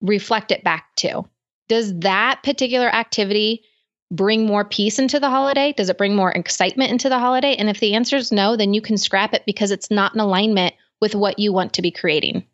reflect 0.00 0.52
it 0.52 0.62
back 0.62 0.94
to. 0.96 1.24
Does 1.68 1.98
that 2.00 2.42
particular 2.42 2.88
activity 2.88 3.62
bring 4.10 4.46
more 4.46 4.64
peace 4.64 5.00
into 5.00 5.18
the 5.18 5.30
holiday? 5.30 5.72
Does 5.72 5.88
it 5.88 5.98
bring 5.98 6.14
more 6.14 6.30
excitement 6.30 6.92
into 6.92 7.08
the 7.08 7.18
holiday? 7.18 7.56
And 7.56 7.68
if 7.68 7.80
the 7.80 7.94
answer 7.94 8.16
is 8.16 8.30
no, 8.30 8.56
then 8.56 8.72
you 8.72 8.80
can 8.80 8.96
scrap 8.96 9.34
it 9.34 9.42
because 9.46 9.72
it's 9.72 9.90
not 9.90 10.14
in 10.14 10.20
alignment 10.20 10.74
with 11.00 11.14
what 11.14 11.40
you 11.40 11.52
want 11.52 11.72
to 11.74 11.82
be 11.82 11.90
creating. 11.90 12.46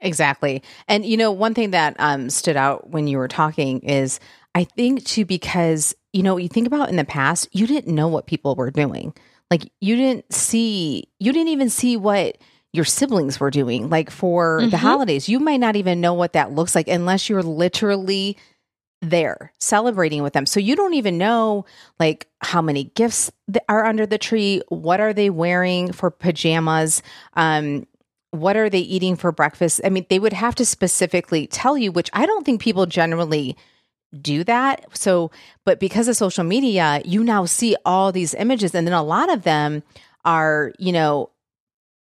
Exactly. 0.00 0.62
And 0.88 1.04
you 1.04 1.16
know, 1.16 1.32
one 1.32 1.54
thing 1.54 1.72
that 1.72 1.96
um, 1.98 2.30
stood 2.30 2.56
out 2.56 2.90
when 2.90 3.06
you 3.06 3.18
were 3.18 3.28
talking 3.28 3.80
is 3.80 4.20
I 4.54 4.64
think 4.64 5.04
too 5.04 5.24
because 5.24 5.94
you 6.12 6.22
know, 6.22 6.36
you 6.38 6.48
think 6.48 6.66
about 6.66 6.88
in 6.88 6.96
the 6.96 7.04
past, 7.04 7.48
you 7.52 7.66
didn't 7.66 7.94
know 7.94 8.08
what 8.08 8.26
people 8.26 8.54
were 8.56 8.70
doing. 8.70 9.14
Like 9.50 9.70
you 9.80 9.96
didn't 9.96 10.32
see 10.32 11.08
you 11.18 11.32
didn't 11.32 11.48
even 11.48 11.70
see 11.70 11.96
what 11.96 12.38
your 12.72 12.84
siblings 12.84 13.40
were 13.40 13.50
doing 13.50 13.90
like 13.90 14.10
for 14.10 14.60
mm-hmm. 14.60 14.70
the 14.70 14.78
holidays. 14.78 15.28
You 15.28 15.40
might 15.40 15.60
not 15.60 15.76
even 15.76 16.00
know 16.00 16.14
what 16.14 16.34
that 16.34 16.52
looks 16.52 16.74
like 16.74 16.88
unless 16.88 17.28
you're 17.28 17.42
literally 17.42 18.36
there 19.02 19.52
celebrating 19.58 20.22
with 20.22 20.34
them. 20.34 20.46
So 20.46 20.60
you 20.60 20.76
don't 20.76 20.94
even 20.94 21.18
know 21.18 21.64
like 21.98 22.28
how 22.40 22.60
many 22.60 22.84
gifts 22.84 23.30
are 23.68 23.86
under 23.86 24.06
the 24.06 24.18
tree, 24.18 24.62
what 24.68 25.00
are 25.00 25.12
they 25.12 25.30
wearing 25.30 25.92
for 25.92 26.10
pajamas, 26.10 27.02
um 27.34 27.86
what 28.30 28.56
are 28.56 28.70
they 28.70 28.80
eating 28.80 29.16
for 29.16 29.32
breakfast? 29.32 29.80
I 29.84 29.88
mean, 29.88 30.06
they 30.08 30.18
would 30.18 30.32
have 30.32 30.54
to 30.56 30.64
specifically 30.64 31.46
tell 31.46 31.76
you, 31.76 31.92
which 31.92 32.10
I 32.12 32.26
don't 32.26 32.44
think 32.44 32.60
people 32.60 32.86
generally 32.86 33.56
do 34.20 34.44
that. 34.44 34.84
So, 34.96 35.30
but 35.64 35.80
because 35.80 36.08
of 36.08 36.16
social 36.16 36.44
media, 36.44 37.02
you 37.04 37.22
now 37.24 37.44
see 37.44 37.76
all 37.84 38.12
these 38.12 38.34
images 38.34 38.74
and 38.74 38.86
then 38.86 38.94
a 38.94 39.02
lot 39.02 39.32
of 39.32 39.42
them 39.42 39.82
are, 40.24 40.72
you 40.78 40.92
know, 40.92 41.30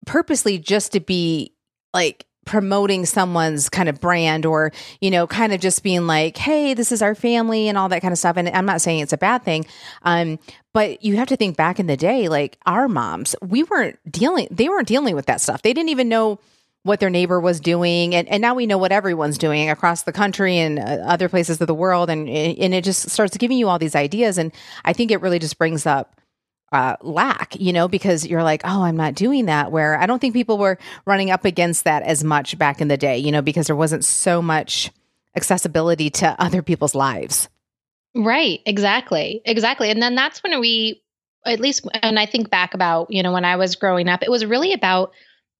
purposely 0.05 0.57
just 0.57 0.91
to 0.93 0.99
be 0.99 1.53
like 1.93 2.25
promoting 2.49 3.05
someone's 3.05 3.69
kind 3.69 3.87
of 3.87 4.01
brand 4.01 4.43
or 4.43 4.71
you 5.01 5.11
know 5.11 5.27
kind 5.27 5.53
of 5.53 5.61
just 5.61 5.83
being 5.83 6.07
like 6.07 6.35
hey 6.35 6.73
this 6.73 6.91
is 6.91 6.99
our 6.99 7.13
family 7.13 7.67
and 7.67 7.77
all 7.77 7.87
that 7.89 8.01
kind 8.01 8.11
of 8.11 8.17
stuff. 8.17 8.37
And 8.37 8.49
i'm 8.49 8.65
not 8.65 8.81
saying 8.81 9.01
it's 9.01 9.13
a 9.13 9.17
bad 9.17 9.43
thing 9.43 9.67
um 10.01 10.39
but 10.73 11.03
you 11.03 11.15
have 11.17 11.27
to 11.27 11.35
think 11.35 11.55
back 11.55 11.79
in 11.79 11.85
the 11.85 11.95
day 11.95 12.27
like 12.27 12.57
our 12.65 12.87
moms 12.87 13.35
we 13.43 13.61
weren't 13.61 13.99
dealing 14.11 14.47
they 14.49 14.67
weren't 14.67 14.87
dealing 14.87 15.15
with 15.15 15.27
that 15.27 15.41
stuff. 15.41 15.61
They 15.61 15.73
didn't 15.73 15.89
even 15.89 16.09
know 16.09 16.39
what 16.81 16.99
their 16.99 17.11
neighbor 17.11 17.39
was 17.39 17.59
doing. 17.59 18.15
And, 18.15 18.27
and 18.29 18.41
now 18.41 18.55
we 18.55 18.65
know 18.65 18.79
what 18.79 18.91
everyone's 18.91 19.37
doing 19.37 19.69
across 19.69 20.03
the 20.03 20.13
country 20.13 20.57
and 20.57 20.79
uh, 20.79 21.03
other 21.05 21.29
places 21.29 21.61
of 21.61 21.67
the 21.67 21.73
world. 21.75 22.09
And 22.09 22.27
and 22.27 22.73
it 22.73 22.83
just 22.83 23.11
starts 23.11 23.37
giving 23.37 23.59
you 23.59 23.69
all 23.69 23.77
these 23.77 23.95
ideas. 23.95 24.39
And 24.39 24.51
i 24.85 24.91
think 24.91 25.11
it 25.11 25.21
really 25.21 25.37
just 25.37 25.59
brings 25.59 25.85
up 25.85 26.18
uh, 26.71 26.95
lack, 27.01 27.59
you 27.59 27.73
know, 27.73 27.87
because 27.87 28.27
you're 28.27 28.43
like, 28.43 28.61
oh, 28.63 28.83
I'm 28.83 28.97
not 28.97 29.15
doing 29.15 29.45
that. 29.45 29.71
Where 29.71 29.99
I 29.99 30.05
don't 30.05 30.19
think 30.19 30.33
people 30.33 30.57
were 30.57 30.77
running 31.05 31.31
up 31.31 31.45
against 31.45 31.83
that 31.85 32.03
as 32.03 32.23
much 32.23 32.57
back 32.57 32.81
in 32.81 32.87
the 32.87 32.97
day, 32.97 33.17
you 33.17 33.31
know, 33.31 33.41
because 33.41 33.67
there 33.67 33.75
wasn't 33.75 34.05
so 34.05 34.41
much 34.41 34.91
accessibility 35.35 36.09
to 36.09 36.35
other 36.39 36.61
people's 36.61 36.95
lives. 36.95 37.49
Right. 38.15 38.61
Exactly. 38.65 39.41
Exactly. 39.45 39.89
And 39.89 40.01
then 40.01 40.15
that's 40.15 40.41
when 40.43 40.59
we, 40.59 41.01
at 41.45 41.59
least, 41.59 41.87
and 42.01 42.19
I 42.19 42.25
think 42.25 42.49
back 42.49 42.73
about, 42.73 43.11
you 43.11 43.23
know, 43.23 43.31
when 43.31 43.45
I 43.45 43.55
was 43.55 43.75
growing 43.75 44.09
up, 44.09 44.23
it 44.23 44.31
was 44.31 44.45
really 44.45 44.73
about 44.73 45.11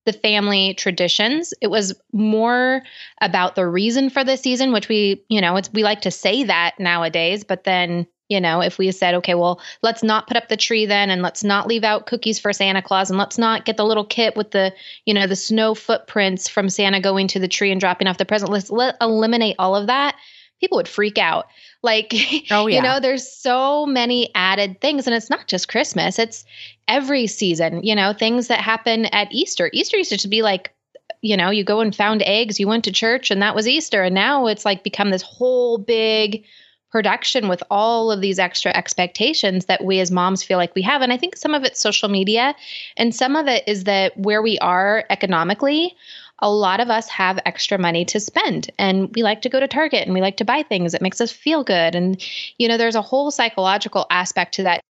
the 0.06 0.14
family 0.14 0.74
traditions. 0.74 1.54
It 1.62 1.68
was 1.68 1.94
more 2.12 2.82
about 3.22 3.56
the 3.56 3.68
reason 3.68 4.10
for 4.10 4.24
the 4.24 4.38
season, 4.38 4.72
which 4.72 4.90
we, 4.90 5.24
you 5.30 5.42
know, 5.42 5.56
it's 5.58 5.72
we 5.72 5.84
like 5.84 6.02
to 6.02 6.12
say 6.12 6.46
that 6.46 6.80
nowadays, 6.80 7.44
but 7.44 7.64
then 7.64 8.08
you 8.30 8.40
know, 8.40 8.62
if 8.62 8.78
we 8.78 8.92
said, 8.92 9.16
okay, 9.16 9.34
well, 9.34 9.60
let's 9.82 10.04
not 10.04 10.28
put 10.28 10.38
up 10.38 10.48
the 10.48 10.56
tree 10.56 10.86
then, 10.86 11.10
and 11.10 11.22
let's 11.22 11.44
not 11.44 11.68
leave 11.68 11.84
out 11.84 12.06
cookies 12.06 12.40
for 12.40 12.54
Santa 12.54 12.82
Claus, 12.82 13.10
and 13.10 13.18
let's 13.18 13.40
not 13.40 13.66
get 13.66 13.76
the 13.76 13.86
little 13.86 14.06
kit 14.06 14.38
with 14.38 14.52
the, 14.52 14.72
you 15.06 15.14
know, 15.14 15.28
the 15.28 15.36
snow 15.36 15.74
footprints 15.74 16.48
from 16.48 16.70
Santa 16.70 17.02
going 17.02 17.28
to 17.30 17.40
the 17.40 17.48
tree 17.48 17.72
and 17.72 17.82
dropping 17.82 18.08
off 18.08 18.20
the 18.20 18.26
present. 18.26 18.52
Let's 18.52 18.70
let 18.70 18.96
eliminate 19.02 19.56
all 19.58 19.76
of 19.76 19.88
that. 19.88 20.16
People 20.60 20.78
would 20.78 20.88
freak 20.88 21.18
out. 21.18 21.48
Like, 21.82 22.14
oh, 22.52 22.68
yeah. 22.68 22.76
you 22.76 22.82
know, 22.82 23.00
there's 23.00 23.26
so 23.26 23.86
many 23.86 24.32
added 24.36 24.82
things, 24.82 25.08
and 25.08 25.16
it's 25.16 25.30
not 25.30 25.48
just 25.48 25.70
Christmas, 25.70 26.20
it's 26.20 26.44
every 26.90 27.26
season, 27.26 27.86
you 27.86 27.96
know, 27.96 28.12
things 28.12 28.50
that 28.50 28.60
happen 28.60 29.06
at 29.06 29.32
Easter. 29.32 29.70
Easter 29.72 29.96
used 29.96 30.20
to 30.20 30.28
be 30.28 30.42
like, 30.42 30.74
you 31.22 31.38
know, 31.38 31.52
you 31.52 31.64
go 31.64 31.80
and 31.80 31.96
found 31.96 32.22
eggs, 32.24 32.60
you 32.60 32.68
went 32.68 32.84
to 32.84 32.92
church, 32.92 33.32
and 33.32 33.42
that 33.42 33.56
was 33.56 33.66
Easter. 33.66 34.04
And 34.04 34.14
now 34.14 34.48
it's 34.48 34.66
like 34.66 34.84
become 34.84 35.10
this 35.10 35.22
whole 35.22 35.78
big, 35.78 36.44
production 36.92 37.48
with 37.48 37.62
all 37.70 38.12
of 38.12 38.22
these 38.22 38.40
extra 38.40 38.72
expectations 38.76 39.66
that 39.66 39.84
we 39.84 40.00
as 40.00 40.12
moms 40.12 40.44
feel 40.44 40.58
like 40.58 40.74
we 40.76 40.82
have. 40.82 41.02
And 41.02 41.14
I 41.14 41.18
think 41.18 41.36
some 41.36 41.54
of 41.54 41.64
it's 41.64 41.80
social 41.80 42.10
media, 42.10 42.56
and 42.98 43.14
some 43.14 43.36
of 43.36 43.48
it 43.48 43.64
is 43.68 43.84
that 43.84 44.18
where 44.18 44.42
we 44.42 44.58
are 44.60 45.06
economically, 45.10 45.96
a 46.40 46.50
lot 46.50 46.80
of 46.80 46.90
us 46.90 47.10
have 47.10 47.40
extra 47.46 47.78
money 47.78 48.06
to 48.06 48.20
spend 48.20 48.72
and 48.80 49.14
we 49.14 49.24
like 49.24 49.42
to 49.42 49.50
go 49.50 49.60
to 49.60 49.68
Target 49.68 50.06
and 50.06 50.14
we 50.14 50.22
like 50.22 50.38
to 50.38 50.46
buy 50.46 50.64
things. 50.64 50.94
It 50.94 51.02
makes 51.02 51.20
us 51.20 51.32
feel 51.32 51.64
good. 51.64 51.96
And, 51.96 52.22
you 52.58 52.68
know, 52.68 52.78
there's 52.78 52.96
a 52.96 53.02
whole 53.02 53.30
psychological 53.30 54.06
aspect 54.10 54.56
to 54.56 54.64
that. 54.64 54.82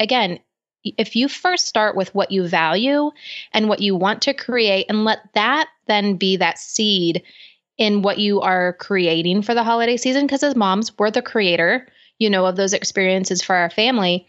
Again, 0.00 0.38
if 0.84 1.14
you 1.14 1.28
first 1.28 1.66
start 1.66 1.96
with 1.96 2.14
what 2.14 2.30
you 2.30 2.46
value 2.46 3.10
and 3.52 3.68
what 3.68 3.80
you 3.80 3.96
want 3.96 4.22
to 4.22 4.32
create 4.32 4.86
and 4.88 5.04
let 5.04 5.18
that 5.34 5.68
then 5.86 6.16
be 6.16 6.36
that 6.36 6.58
seed 6.58 7.22
in 7.78 8.02
what 8.02 8.18
you 8.18 8.40
are 8.40 8.74
creating 8.74 9.42
for 9.42 9.54
the 9.54 9.62
holiday 9.62 9.96
season 9.96 10.26
because 10.26 10.42
as 10.42 10.56
moms 10.56 10.96
we're 10.98 11.10
the 11.10 11.22
creator 11.22 11.86
you 12.18 12.28
know 12.28 12.44
of 12.44 12.56
those 12.56 12.74
experiences 12.74 13.42
for 13.42 13.54
our 13.54 13.70
family. 13.70 14.26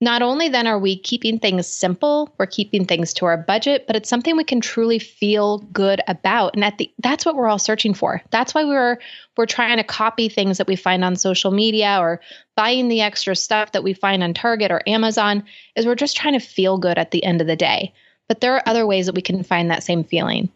Not 0.00 0.22
only 0.22 0.48
then 0.48 0.66
are 0.66 0.78
we 0.78 0.98
keeping 0.98 1.38
things 1.38 1.66
simple 1.66 2.32
we're 2.38 2.46
keeping 2.46 2.84
things 2.84 3.12
to 3.14 3.26
our 3.26 3.36
budget 3.36 3.86
but 3.86 3.96
it's 3.96 4.08
something 4.08 4.36
we 4.36 4.44
can 4.44 4.60
truly 4.60 4.98
feel 4.98 5.58
good 5.58 6.00
about. 6.06 6.54
And 6.54 6.64
at 6.64 6.78
the 6.78 6.92
that's 6.98 7.26
what 7.26 7.36
we're 7.36 7.48
all 7.48 7.58
searching 7.58 7.94
for. 7.94 8.22
That's 8.30 8.54
why 8.54 8.64
we're 8.64 8.98
we're 9.36 9.46
trying 9.46 9.78
to 9.78 9.84
copy 9.84 10.28
things 10.28 10.58
that 10.58 10.68
we 10.68 10.76
find 10.76 11.04
on 11.04 11.16
social 11.16 11.50
media 11.50 11.98
or 12.00 12.20
buying 12.56 12.88
the 12.88 13.00
extra 13.00 13.34
stuff 13.34 13.72
that 13.72 13.84
we 13.84 13.94
find 13.94 14.22
on 14.22 14.34
target 14.34 14.70
or 14.70 14.82
amazon 14.86 15.44
is 15.74 15.86
we're 15.86 15.94
just 15.94 16.16
trying 16.16 16.38
to 16.38 16.46
feel 16.46 16.78
good 16.78 16.98
at 16.98 17.10
the 17.10 17.24
end 17.24 17.40
of 17.40 17.46
the 17.46 17.56
day. 17.56 17.92
But 18.28 18.40
there 18.40 18.54
are 18.54 18.62
other 18.66 18.86
ways 18.86 19.06
that 19.06 19.14
we 19.14 19.22
can 19.22 19.42
find 19.42 19.70
that 19.70 19.82
same 19.82 20.04
feeling 20.04 20.50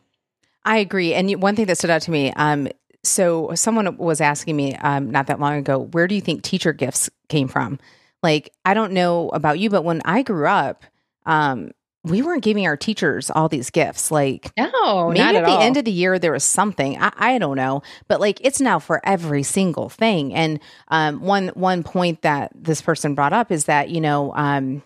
I 0.68 0.76
agree. 0.78 1.14
And 1.14 1.40
one 1.40 1.56
thing 1.56 1.64
that 1.66 1.78
stood 1.78 1.88
out 1.88 2.02
to 2.02 2.10
me, 2.10 2.30
um, 2.34 2.68
so 3.02 3.52
someone 3.54 3.96
was 3.96 4.20
asking 4.20 4.54
me 4.54 4.74
um, 4.76 5.10
not 5.10 5.28
that 5.28 5.40
long 5.40 5.54
ago, 5.54 5.88
where 5.92 6.06
do 6.06 6.14
you 6.14 6.20
think 6.20 6.42
teacher 6.42 6.74
gifts 6.74 7.08
came 7.30 7.48
from? 7.48 7.78
Like, 8.22 8.52
I 8.66 8.74
don't 8.74 8.92
know 8.92 9.30
about 9.30 9.58
you, 9.58 9.70
but 9.70 9.82
when 9.82 10.02
I 10.04 10.22
grew 10.22 10.46
up, 10.46 10.84
um, 11.24 11.70
we 12.04 12.20
weren't 12.20 12.42
giving 12.42 12.66
our 12.66 12.76
teachers 12.76 13.30
all 13.30 13.48
these 13.48 13.70
gifts. 13.70 14.10
Like, 14.10 14.52
no, 14.58 15.08
maybe 15.08 15.20
at, 15.20 15.36
at 15.36 15.44
the 15.46 15.52
all. 15.52 15.62
end 15.62 15.78
of 15.78 15.86
the 15.86 15.90
year 15.90 16.18
there 16.18 16.32
was 16.32 16.44
something. 16.44 17.00
I, 17.00 17.12
I, 17.16 17.38
don't 17.38 17.56
know, 17.56 17.82
but 18.06 18.20
like 18.20 18.38
it's 18.42 18.60
now 18.60 18.78
for 18.78 19.00
every 19.04 19.42
single 19.42 19.88
thing. 19.88 20.34
And 20.34 20.60
um, 20.88 21.20
one 21.20 21.48
one 21.48 21.82
point 21.82 22.22
that 22.22 22.52
this 22.54 22.82
person 22.82 23.14
brought 23.14 23.32
up 23.32 23.50
is 23.50 23.64
that 23.64 23.88
you 23.88 24.00
know 24.00 24.32
um, 24.34 24.82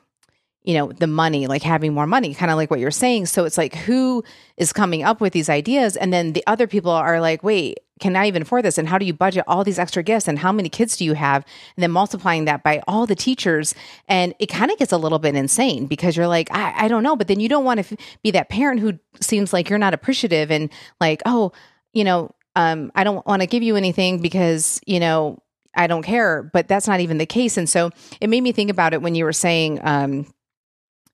you 0.65 0.75
know 0.75 0.93
the 0.93 1.07
money 1.07 1.47
like 1.47 1.63
having 1.63 1.93
more 1.93 2.07
money 2.07 2.35
kind 2.35 2.51
of 2.51 2.57
like 2.57 2.71
what 2.71 2.81
you're 2.81 2.91
saying. 2.91 3.27
So 3.27 3.45
it's 3.45 3.59
like 3.59 3.75
who 3.75 4.23
is 4.57 4.73
coming 4.73 5.03
up 5.03 5.21
with 5.21 5.33
these 5.33 5.49
ideas? 5.49 5.97
And 5.97 6.13
then 6.13 6.33
the 6.33 6.45
other 6.47 6.67
people 6.67 6.91
are 6.91 7.21
like 7.21 7.43
wait 7.43 7.79
can 8.01 8.17
i 8.17 8.27
even 8.27 8.43
afford 8.43 8.65
this? 8.65 8.79
And 8.79 8.89
how 8.89 8.99
do 8.99 9.07
you 9.07 9.13
budget 9.13 9.45
all 9.47 9.63
these 9.63 9.79
extra 9.79 10.03
gifts? 10.03 10.27
And 10.27 10.37
how 10.37 10.51
many 10.51 10.69
kids 10.69 10.97
do 10.97 11.05
you 11.05 11.15
have? 11.15 11.45
And 11.77 11.85
then 11.85 11.93
multiplying 11.93 12.47
that 12.47 12.65
by 12.65 12.83
all 12.89 13.07
the 13.07 13.15
teachers. 13.15 13.77
And 14.09 14.35
it 14.41 14.47
kind 14.47 14.73
of 14.73 14.79
gets 14.79 14.91
a 14.91 14.99
little 14.99 15.21
bit 15.21 15.37
insane 15.37 15.87
because 15.87 16.17
you're 16.17 16.27
like 16.27 16.49
I, 16.51 16.87
I 16.87 16.89
don't 16.89 17.05
know. 17.05 17.15
But 17.15 17.29
then 17.29 17.39
you 17.39 17.49
don't 17.49 17.65
want 17.65 17.79
to 17.79 17.95
f- 17.95 17.99
be 18.23 18.33
that 18.33 18.49
parent 18.49 18.81
who 18.81 18.99
seems 19.21 19.53
like 19.53 19.71
you're 19.71 19.79
not 19.79 19.95
appreciative 19.95 20.51
and 20.51 20.69
like 21.01 21.23
oh 21.27 21.53
you 21.93 22.03
know 22.03 22.35
um, 22.57 22.91
i 22.95 23.05
don't 23.05 23.25
want 23.27 23.41
to 23.41 23.47
give 23.47 23.63
you 23.63 23.77
anything 23.77 24.21
because 24.21 24.81
you 24.87 24.99
know 25.01 25.39
I 25.75 25.87
don't 25.87 26.03
care, 26.03 26.43
but 26.43 26.69
that's 26.69 26.87
not 26.87 27.01
even 27.01 27.19
the 27.19 27.27
case. 27.27 27.57
And 27.57 27.69
so 27.69 27.91
it 28.21 28.29
made 28.29 28.43
me 28.43 28.53
think 28.53 28.71
about 28.71 28.93
it 28.93 29.01
when 29.01 29.15
you 29.15 29.25
were 29.25 29.33
saying, 29.33 29.81
um, 29.83 30.27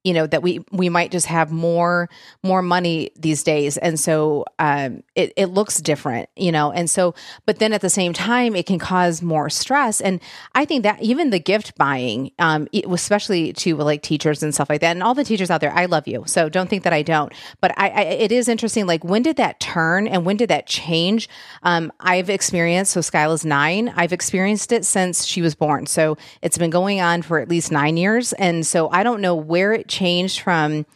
you 0.05 0.15
know 0.15 0.27
that 0.27 0.43
we 0.43 0.65
we 0.73 0.89
might 0.89 1.11
just 1.11 1.27
have 1.27 1.51
more 1.51 2.09
more 2.43 2.63
money 2.63 3.11
these 3.17 3.43
days. 3.43 3.77
And 3.77 3.99
so 3.99 4.45
um, 4.59 5.03
it, 5.15 5.33
it 5.37 5.47
looks 5.47 5.81
different 5.81 6.29
you 6.37 6.53
know? 6.53 6.71
And 6.73 6.89
so 6.89 7.15
but 7.47 7.59
then 7.59 7.73
at 7.73 7.81
the 7.81 7.91
same 7.91 8.13
time 8.13 8.55
it 8.55 8.67
can 8.67 8.79
cause 8.79 9.23
more 9.23 9.51
stress. 9.51 10.01
And 10.01 10.21
i 10.55 10.65
think 10.65 10.83
that 10.85 11.03
even 11.03 11.31
the 11.31 11.39
gift 11.39 11.77
buying 11.77 12.31
um, 12.39 12.69
especially 12.91 13.53
to 13.55 13.77
like 13.77 14.03
teachers 14.03 14.43
and 14.43 14.55
stuff 14.55 14.71
like 14.71 14.81
that 14.81 14.93
and 14.93 15.03
all 15.03 15.15
the 15.15 15.25
teachers 15.25 15.51
out 15.51 15.61
there 15.61 15.73
i 15.73 15.87
love 15.87 16.07
you. 16.07 16.25
So 16.27 16.49
don't 16.49 16.71
think 16.71 16.85
that 16.85 16.93
i 16.93 17.03
don't. 17.03 17.33
But 17.61 17.73
I, 17.77 17.89
I 17.89 18.01
it 18.03 18.33
is 18.33 18.49
interesting 18.49 18.87
like 18.87 19.05
when 19.05 19.23
did 19.23 19.37
that 19.37 19.61
turn 19.61 20.07
and 20.07 20.25
when 20.25 20.37
did 20.37 20.51
that 20.51 20.67
change? 20.67 21.29
Um, 21.63 21.93
i've 22.01 22.31
experienced 22.31 22.93
so 22.93 23.01
skyla's 23.01 23.45
nine. 23.45 23.93
I've 23.97 24.13
experienced 24.13 24.73
it 24.73 24.85
since 24.85 25.25
she 25.25 25.43
was 25.43 25.55
born. 25.55 25.87
So 25.87 26.17
it's 26.43 26.59
been 26.59 26.71
going 26.71 27.01
on 27.01 27.23
for 27.23 27.41
at 27.41 27.49
least 27.49 27.73
nine 27.73 27.97
years. 27.97 28.33
And 28.35 28.67
so 28.67 28.89
i 28.91 29.03
don't 29.03 29.21
know 29.21 29.35
where 29.35 29.73
it 29.73 29.88
changed 29.88 30.40
from 30.40 30.87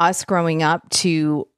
us 0.00 0.24
growing 0.24 0.62
up 0.62 0.88
to 0.90 1.48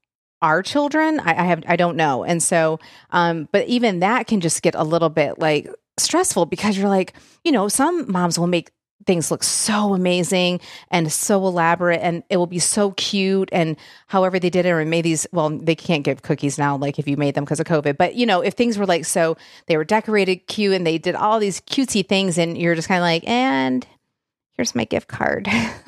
our 0.43 0.63
children? 0.63 1.21
I, 1.21 1.31
I, 1.31 1.45
have 1.45 1.63
i 1.67 1.77
don't 1.77 1.97
know. 1.97 2.25
And 2.25 2.43
so 2.43 2.79
um 3.11 3.49
but 3.53 3.67
even 3.67 4.01
that 4.01 4.27
can 4.27 4.41
just 4.41 4.63
get 4.63 4.75
a 4.75 4.85
little 4.85 5.11
bit 5.11 5.39
like 5.39 5.69
stressful 5.99 6.47
because 6.47 6.77
you're 6.79 6.89
like 6.89 7.15
you 7.45 7.53
know 7.53 7.69
some 7.69 8.11
moms 8.11 8.39
will 8.39 8.47
make 8.47 8.71
things 9.07 9.31
look 9.31 9.43
so 9.43 9.95
amazing 9.95 10.61
and 10.91 11.11
so 11.11 11.47
elaborate 11.47 12.01
and 12.03 12.23
it 12.29 12.37
will 12.37 12.47
be 12.47 12.59
so 12.59 12.91
cute 12.93 13.49
and 13.51 13.77
however 14.09 14.39
they 14.39 14.51
did 14.51 14.67
it 14.67 14.71
or 14.71 14.85
made 14.85 15.05
these 15.05 15.27
well 15.33 15.51
they 15.51 15.75
can't 15.75 16.05
give 16.05 16.23
cookies 16.23 16.59
now 16.59 16.77
like 16.77 16.99
if 16.99 17.09
you 17.09 17.17
made 17.17 17.35
them 17.35 17.45
because 17.45 17.61
of 17.61 17.67
covid 17.67 17.97
but 17.97 18.15
you 18.15 18.27
know 18.27 18.43
if 18.43 18.55
things 18.55 18.77
were 18.77 18.87
like 18.87 19.05
so 19.05 19.37
they 19.67 19.77
were 19.77 19.85
decorated 19.85 20.37
cute 20.47 20.75
and 20.75 20.87
they 20.87 20.99
did 20.99 21.15
all 21.15 21.39
these 21.39 21.61
cutesy 21.63 22.07
things 22.07 22.37
and 22.37 22.59
you're 22.59 22.75
just 22.75 22.89
kind 22.89 22.99
of 22.99 23.03
like 23.03 23.27
and 23.27 23.87
here's 24.61 24.75
my 24.75 24.85
gift 24.85 25.09
card. 25.09 25.47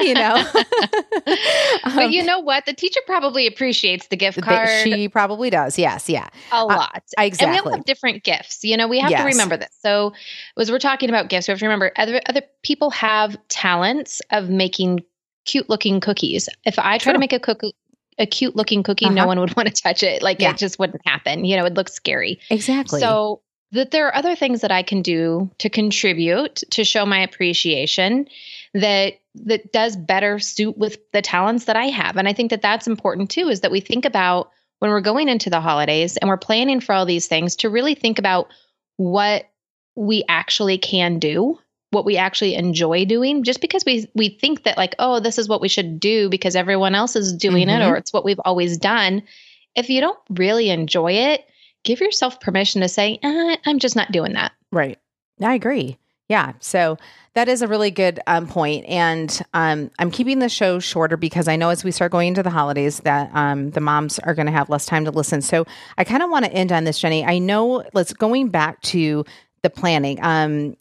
you 0.00 0.14
know. 0.14 0.44
but 1.96 2.12
you 2.12 2.22
know 2.22 2.38
what? 2.38 2.66
The 2.66 2.72
teacher 2.72 3.00
probably 3.04 3.48
appreciates 3.48 4.06
the 4.06 4.16
gift 4.16 4.40
card. 4.42 4.68
She 4.84 5.08
probably 5.08 5.50
does. 5.50 5.76
Yes. 5.76 6.08
Yeah. 6.08 6.28
A 6.52 6.58
uh, 6.58 6.66
lot. 6.66 7.02
Uh, 7.18 7.22
exactly. 7.22 7.58
And 7.58 7.64
we 7.64 7.70
all 7.70 7.76
have 7.76 7.84
different 7.84 8.22
gifts. 8.22 8.62
You 8.62 8.76
know, 8.76 8.86
we 8.86 9.00
have 9.00 9.10
yes. 9.10 9.22
to 9.22 9.26
remember 9.26 9.56
this. 9.56 9.76
So 9.82 10.12
as 10.56 10.70
we're 10.70 10.78
talking 10.78 11.08
about 11.08 11.28
gifts, 11.28 11.48
we 11.48 11.52
have 11.52 11.58
to 11.58 11.64
remember 11.64 11.90
other 11.96 12.20
other 12.28 12.42
people 12.62 12.90
have 12.90 13.36
talents 13.48 14.22
of 14.30 14.48
making 14.48 15.00
cute 15.44 15.68
looking 15.68 15.98
cookies. 15.98 16.48
If 16.64 16.78
I 16.78 16.98
try 16.98 17.10
True. 17.10 17.12
to 17.14 17.18
make 17.18 17.32
a 17.32 17.40
cookie 17.40 17.74
a 18.20 18.26
cute 18.26 18.54
looking 18.54 18.84
cookie, 18.84 19.06
uh-huh. 19.06 19.14
no 19.14 19.26
one 19.26 19.40
would 19.40 19.56
want 19.56 19.66
to 19.66 19.74
touch 19.74 20.04
it. 20.04 20.22
Like 20.22 20.40
yeah. 20.40 20.50
it 20.50 20.58
just 20.58 20.78
wouldn't 20.78 21.02
happen. 21.04 21.44
You 21.44 21.56
know, 21.56 21.64
it 21.64 21.74
looks 21.74 21.92
scary. 21.92 22.38
Exactly. 22.50 23.00
So 23.00 23.40
that 23.74 23.90
there 23.90 24.06
are 24.06 24.14
other 24.14 24.34
things 24.34 24.62
that 24.62 24.72
I 24.72 24.82
can 24.82 25.02
do 25.02 25.50
to 25.58 25.68
contribute 25.68 26.62
to 26.70 26.84
show 26.84 27.04
my 27.04 27.20
appreciation 27.20 28.28
that 28.72 29.14
that 29.34 29.72
does 29.72 29.96
better 29.96 30.38
suit 30.38 30.78
with 30.78 30.98
the 31.12 31.22
talents 31.22 31.64
that 31.64 31.76
I 31.76 31.86
have. 31.86 32.16
And 32.16 32.28
I 32.28 32.32
think 32.32 32.50
that 32.50 32.62
that's 32.62 32.86
important 32.86 33.30
too 33.30 33.48
is 33.48 33.60
that 33.60 33.72
we 33.72 33.80
think 33.80 34.04
about 34.04 34.50
when 34.78 34.90
we're 34.90 35.00
going 35.00 35.28
into 35.28 35.50
the 35.50 35.60
holidays 35.60 36.16
and 36.16 36.28
we're 36.28 36.36
planning 36.36 36.80
for 36.80 36.94
all 36.94 37.04
these 37.04 37.26
things 37.26 37.56
to 37.56 37.70
really 37.70 37.94
think 37.94 38.18
about 38.18 38.48
what 38.96 39.50
we 39.96 40.24
actually 40.28 40.78
can 40.78 41.18
do 41.18 41.58
what 41.90 42.04
we 42.04 42.16
actually 42.16 42.56
enjoy 42.56 43.04
doing 43.04 43.44
just 43.44 43.60
because 43.60 43.84
we 43.86 44.10
we 44.14 44.28
think 44.28 44.64
that 44.64 44.76
like 44.76 44.96
oh 44.98 45.20
this 45.20 45.38
is 45.38 45.48
what 45.48 45.60
we 45.60 45.68
should 45.68 46.00
do 46.00 46.28
because 46.28 46.56
everyone 46.56 46.92
else 46.92 47.14
is 47.14 47.32
doing 47.32 47.68
mm-hmm. 47.68 47.82
it 47.82 47.88
or 47.88 47.96
it's 47.96 48.12
what 48.12 48.24
we've 48.24 48.40
always 48.44 48.76
done 48.76 49.22
if 49.76 49.88
you 49.88 50.00
don't 50.00 50.18
really 50.28 50.70
enjoy 50.70 51.12
it 51.12 51.46
give 51.84 52.00
yourself 52.00 52.40
permission 52.40 52.80
to 52.80 52.88
say, 52.88 53.18
eh, 53.22 53.56
I'm 53.64 53.78
just 53.78 53.96
not 53.96 54.10
doing 54.10 54.32
that. 54.32 54.52
Right. 54.72 54.98
I 55.40 55.54
agree. 55.54 55.98
Yeah. 56.28 56.52
So 56.60 56.96
that 57.34 57.48
is 57.48 57.60
a 57.60 57.68
really 57.68 57.90
good 57.90 58.18
um, 58.26 58.46
point. 58.46 58.86
And 58.86 59.42
um, 59.52 59.90
I'm 59.98 60.10
keeping 60.10 60.38
the 60.38 60.48
show 60.48 60.78
shorter 60.78 61.16
because 61.16 61.48
I 61.48 61.56
know 61.56 61.68
as 61.68 61.84
we 61.84 61.90
start 61.90 62.12
going 62.12 62.28
into 62.28 62.42
the 62.42 62.50
holidays 62.50 63.00
that 63.00 63.30
um, 63.34 63.70
the 63.70 63.80
moms 63.80 64.18
are 64.20 64.34
going 64.34 64.46
to 64.46 64.52
have 64.52 64.70
less 64.70 64.86
time 64.86 65.04
to 65.04 65.10
listen. 65.10 65.42
So 65.42 65.66
I 65.98 66.04
kind 66.04 66.22
of 66.22 66.30
want 66.30 66.46
to 66.46 66.52
end 66.52 66.72
on 66.72 66.84
this, 66.84 66.98
Jenny. 66.98 67.24
I 67.24 67.38
know, 67.38 67.84
let's 67.92 68.14
going 68.14 68.48
back 68.48 68.80
to 68.82 69.24
the 69.62 69.70
planning. 69.70 70.18
Um, 70.22 70.76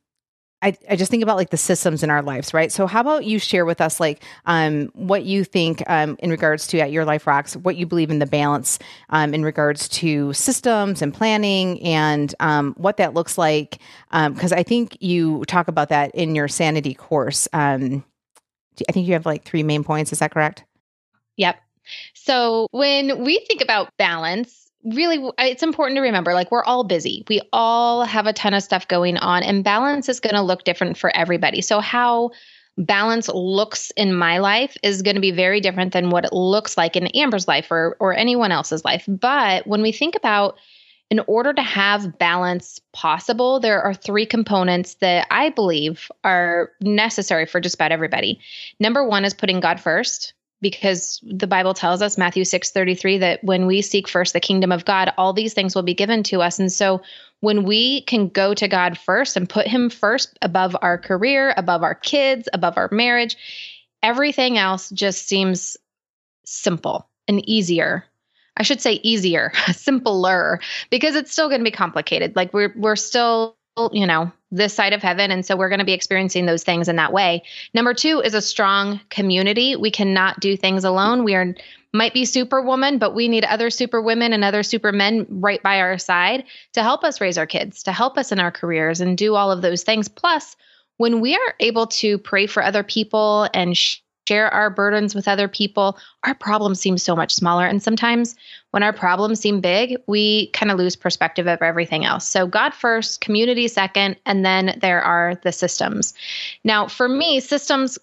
I, 0.63 0.77
I 0.89 0.95
just 0.95 1.11
think 1.11 1.21
about 1.21 1.35
like 1.35 1.49
the 1.49 1.57
systems 1.57 2.03
in 2.03 2.09
our 2.09 2.21
lives, 2.21 2.53
right? 2.53 2.71
So 2.71 2.87
how 2.87 3.01
about 3.01 3.25
you 3.25 3.37
share 3.37 3.65
with 3.65 3.81
us 3.81 3.99
like 3.99 4.23
um, 4.45 4.89
what 4.93 5.23
you 5.25 5.43
think 5.43 5.83
um, 5.87 6.15
in 6.19 6.29
regards 6.29 6.67
to 6.67 6.79
at 6.79 6.91
Your 6.91 7.03
Life 7.03 7.27
Rocks, 7.27 7.55
what 7.57 7.75
you 7.75 7.85
believe 7.85 8.09
in 8.09 8.19
the 8.19 8.25
balance 8.25 8.79
um, 9.09 9.33
in 9.33 9.43
regards 9.43 9.89
to 9.89 10.31
systems 10.31 11.01
and 11.01 11.13
planning 11.13 11.81
and 11.83 12.33
um, 12.39 12.73
what 12.77 12.95
that 12.97 13.13
looks 13.13 13.37
like. 13.37 13.79
Because 14.11 14.53
um, 14.53 14.57
I 14.57 14.63
think 14.63 14.97
you 15.01 15.43
talk 15.45 15.67
about 15.67 15.89
that 15.89 16.15
in 16.15 16.33
your 16.33 16.47
sanity 16.47 16.93
course. 16.93 17.47
Um, 17.51 18.05
I 18.87 18.91
think 18.93 19.05
you 19.05 19.13
have 19.13 19.25
like 19.25 19.43
three 19.43 19.63
main 19.63 19.83
points. 19.83 20.13
Is 20.13 20.19
that 20.19 20.31
correct? 20.31 20.63
Yep. 21.35 21.57
So 22.13 22.67
when 22.71 23.23
we 23.25 23.43
think 23.47 23.61
about 23.61 23.89
balance, 23.97 24.62
really 24.83 25.29
it's 25.37 25.63
important 25.63 25.97
to 25.97 26.01
remember 26.01 26.33
like 26.33 26.51
we're 26.51 26.63
all 26.63 26.83
busy. 26.83 27.23
We 27.29 27.41
all 27.51 28.03
have 28.03 28.27
a 28.27 28.33
ton 28.33 28.53
of 28.53 28.63
stuff 28.63 28.87
going 28.87 29.17
on 29.17 29.43
and 29.43 29.63
balance 29.63 30.09
is 30.09 30.19
going 30.19 30.35
to 30.35 30.41
look 30.41 30.63
different 30.63 30.97
for 30.97 31.15
everybody. 31.15 31.61
So 31.61 31.79
how 31.79 32.31
balance 32.77 33.29
looks 33.29 33.91
in 33.91 34.13
my 34.13 34.39
life 34.39 34.75
is 34.83 35.01
going 35.01 35.15
to 35.15 35.21
be 35.21 35.31
very 35.31 35.61
different 35.61 35.93
than 35.93 36.09
what 36.09 36.25
it 36.25 36.33
looks 36.33 36.75
like 36.75 36.95
in 36.95 37.07
amber's 37.07 37.47
life 37.47 37.67
or 37.71 37.95
or 37.99 38.13
anyone 38.13 38.51
else's 38.51 38.83
life. 38.83 39.05
But 39.07 39.67
when 39.67 39.81
we 39.81 39.91
think 39.91 40.15
about 40.15 40.57
in 41.09 41.19
order 41.27 41.53
to 41.53 41.61
have 41.61 42.17
balance 42.17 42.79
possible 42.91 43.59
there 43.59 43.81
are 43.81 43.93
three 43.93 44.25
components 44.25 44.95
that 44.95 45.27
i 45.29 45.49
believe 45.49 46.09
are 46.23 46.71
necessary 46.81 47.45
for 47.45 47.59
just 47.59 47.75
about 47.75 47.91
everybody. 47.91 48.39
Number 48.79 49.03
one 49.03 49.23
is 49.23 49.33
putting 49.33 49.59
god 49.59 49.79
first 49.79 50.33
because 50.63 51.19
the 51.21 51.45
Bible 51.45 51.75
tells 51.75 52.01
us 52.01 52.17
Matthew 52.17 52.43
6:33 52.43 53.19
that 53.19 53.43
when 53.43 53.67
we 53.67 53.83
seek 53.83 54.07
first 54.07 54.33
the 54.33 54.39
kingdom 54.39 54.71
of 54.71 54.85
God 54.85 55.13
all 55.17 55.33
these 55.33 55.53
things 55.53 55.75
will 55.75 55.83
be 55.83 55.93
given 55.93 56.23
to 56.23 56.41
us 56.41 56.57
and 56.57 56.71
so 56.71 57.01
when 57.41 57.65
we 57.65 58.01
can 58.03 58.29
go 58.29 58.53
to 58.53 58.69
God 58.69 58.97
first 58.97 59.35
and 59.35 59.49
put 59.49 59.67
him 59.67 59.89
first 59.89 60.39
above 60.41 60.77
our 60.81 60.97
career, 60.97 61.53
above 61.57 61.83
our 61.83 61.93
kids, 61.93 62.47
above 62.53 62.77
our 62.77 62.87
marriage, 62.89 63.35
everything 64.01 64.57
else 64.57 64.89
just 64.89 65.27
seems 65.27 65.75
simple 66.45 67.09
and 67.27 67.47
easier. 67.47 68.05
I 68.55 68.63
should 68.63 68.79
say 68.79 68.93
easier, 69.03 69.51
simpler 69.73 70.61
because 70.89 71.15
it's 71.15 71.33
still 71.33 71.49
going 71.49 71.59
to 71.59 71.65
be 71.65 71.71
complicated. 71.71 72.35
Like 72.37 72.53
we're 72.53 72.73
we're 72.77 72.95
still 72.95 73.57
you 73.91 74.05
know, 74.05 74.31
this 74.51 74.73
side 74.73 74.93
of 74.93 75.01
heaven. 75.01 75.31
And 75.31 75.45
so 75.45 75.55
we're 75.55 75.69
going 75.69 75.79
to 75.79 75.85
be 75.85 75.93
experiencing 75.93 76.45
those 76.45 76.63
things 76.63 76.87
in 76.87 76.95
that 76.97 77.13
way. 77.13 77.43
Number 77.73 77.93
two 77.93 78.21
is 78.21 78.33
a 78.33 78.41
strong 78.41 79.01
community. 79.09 79.75
We 79.75 79.91
cannot 79.91 80.39
do 80.39 80.55
things 80.55 80.83
alone. 80.83 81.23
We 81.23 81.35
are 81.35 81.55
might 81.95 82.13
be 82.13 82.25
superwoman, 82.25 82.97
but 82.97 83.13
we 83.13 83.27
need 83.27 83.45
other 83.45 83.69
super 83.69 84.01
women 84.01 84.33
and 84.33 84.43
other 84.43 84.63
super 84.63 84.91
men 84.91 85.27
right 85.29 85.61
by 85.61 85.79
our 85.79 85.99
side 85.99 86.43
to 86.73 86.81
help 86.81 87.03
us 87.03 87.21
raise 87.21 87.37
our 87.37 87.45
kids, 87.45 87.83
to 87.83 87.91
help 87.91 88.17
us 88.17 88.31
in 88.31 88.39
our 88.39 88.51
careers 88.51 88.99
and 88.99 89.15
do 89.15 89.35
all 89.35 89.51
of 89.51 89.61
those 89.61 89.83
things. 89.83 90.07
Plus, 90.07 90.55
when 90.97 91.21
we 91.21 91.35
are 91.35 91.55
able 91.59 91.85
to 91.87 92.17
pray 92.17 92.47
for 92.47 92.63
other 92.63 92.83
people 92.83 93.47
and 93.53 93.77
share 94.27 94.53
our 94.53 94.69
burdens 94.69 95.13
with 95.15 95.27
other 95.27 95.47
people, 95.47 95.97
our 96.23 96.35
problems 96.35 96.79
seem 96.79 96.97
so 96.97 97.15
much 97.15 97.33
smaller. 97.33 97.65
And 97.65 97.83
sometimes 97.83 98.35
when 98.71 98.83
our 98.83 98.93
problems 98.93 99.39
seem 99.39 99.61
big, 99.61 99.97
we 100.07 100.47
kind 100.47 100.71
of 100.71 100.77
lose 100.77 100.95
perspective 100.95 101.47
of 101.47 101.61
everything 101.61 102.05
else. 102.05 102.27
So, 102.27 102.47
God 102.47 102.73
first, 102.73 103.21
community 103.21 103.67
second, 103.67 104.15
and 104.25 104.45
then 104.45 104.77
there 104.81 105.01
are 105.01 105.35
the 105.43 105.51
systems. 105.51 106.13
Now, 106.63 106.87
for 106.87 107.07
me, 107.09 107.39
systems 107.39 107.97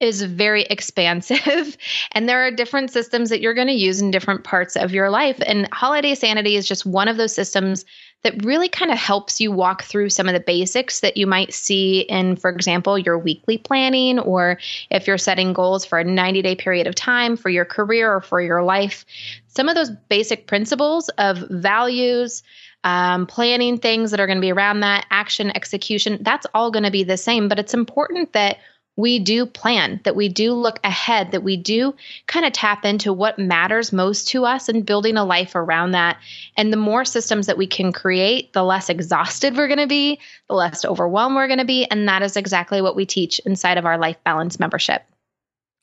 is 0.00 0.22
very 0.22 0.62
expansive 0.70 1.76
and 2.12 2.28
there 2.28 2.44
are 2.44 2.50
different 2.50 2.90
systems 2.90 3.30
that 3.30 3.40
you're 3.40 3.54
going 3.54 3.68
to 3.68 3.72
use 3.72 4.00
in 4.00 4.10
different 4.10 4.42
parts 4.42 4.76
of 4.76 4.92
your 4.92 5.08
life 5.08 5.40
and 5.46 5.68
holiday 5.72 6.14
sanity 6.14 6.56
is 6.56 6.66
just 6.66 6.84
one 6.84 7.06
of 7.06 7.16
those 7.16 7.32
systems 7.32 7.84
that 8.22 8.44
really 8.44 8.68
kind 8.68 8.90
of 8.90 8.98
helps 8.98 9.40
you 9.40 9.50
walk 9.50 9.82
through 9.82 10.10
some 10.10 10.28
of 10.28 10.34
the 10.34 10.40
basics 10.40 11.00
that 11.00 11.16
you 11.16 11.26
might 11.26 11.52
see 11.52 12.00
in 12.00 12.36
for 12.36 12.50
example 12.50 12.98
your 12.98 13.18
weekly 13.18 13.58
planning 13.58 14.18
or 14.18 14.58
if 14.90 15.06
you're 15.06 15.18
setting 15.18 15.52
goals 15.52 15.84
for 15.84 15.98
a 15.98 16.04
90 16.04 16.42
day 16.42 16.54
period 16.54 16.86
of 16.86 16.94
time 16.94 17.36
for 17.36 17.48
your 17.48 17.64
career 17.64 18.12
or 18.12 18.20
for 18.20 18.40
your 18.40 18.62
life. 18.62 19.04
Some 19.48 19.68
of 19.68 19.74
those 19.74 19.90
basic 20.08 20.46
principles 20.46 21.08
of 21.10 21.38
values 21.50 22.42
um, 22.84 23.26
planning 23.26 23.78
things 23.78 24.10
that 24.10 24.18
are 24.18 24.26
going 24.26 24.38
to 24.38 24.42
be 24.42 24.52
around 24.52 24.80
that 24.80 25.06
action 25.10 25.54
execution 25.54 26.18
that's 26.22 26.46
all 26.52 26.72
going 26.72 26.82
to 26.82 26.90
be 26.90 27.04
the 27.04 27.16
same 27.16 27.46
but 27.46 27.58
it's 27.60 27.74
important 27.74 28.32
that 28.32 28.58
we 28.96 29.18
do 29.18 29.46
plan, 29.46 30.00
that 30.04 30.16
we 30.16 30.28
do 30.28 30.52
look 30.52 30.78
ahead, 30.84 31.32
that 31.32 31.42
we 31.42 31.56
do 31.56 31.94
kind 32.26 32.44
of 32.44 32.52
tap 32.52 32.84
into 32.84 33.12
what 33.12 33.38
matters 33.38 33.92
most 33.92 34.28
to 34.28 34.44
us 34.44 34.68
and 34.68 34.84
building 34.84 35.16
a 35.16 35.24
life 35.24 35.54
around 35.54 35.92
that. 35.92 36.18
And 36.56 36.72
the 36.72 36.76
more 36.76 37.04
systems 37.04 37.46
that 37.46 37.56
we 37.56 37.66
can 37.66 37.92
create, 37.92 38.52
the 38.52 38.62
less 38.62 38.90
exhausted 38.90 39.56
we're 39.56 39.68
going 39.68 39.78
to 39.78 39.86
be, 39.86 40.20
the 40.48 40.54
less 40.54 40.84
overwhelmed 40.84 41.36
we're 41.36 41.46
going 41.46 41.58
to 41.58 41.64
be. 41.64 41.86
And 41.86 42.06
that 42.08 42.22
is 42.22 42.36
exactly 42.36 42.82
what 42.82 42.96
we 42.96 43.06
teach 43.06 43.38
inside 43.40 43.78
of 43.78 43.86
our 43.86 43.96
Life 43.96 44.18
Balance 44.24 44.60
membership. 44.60 45.02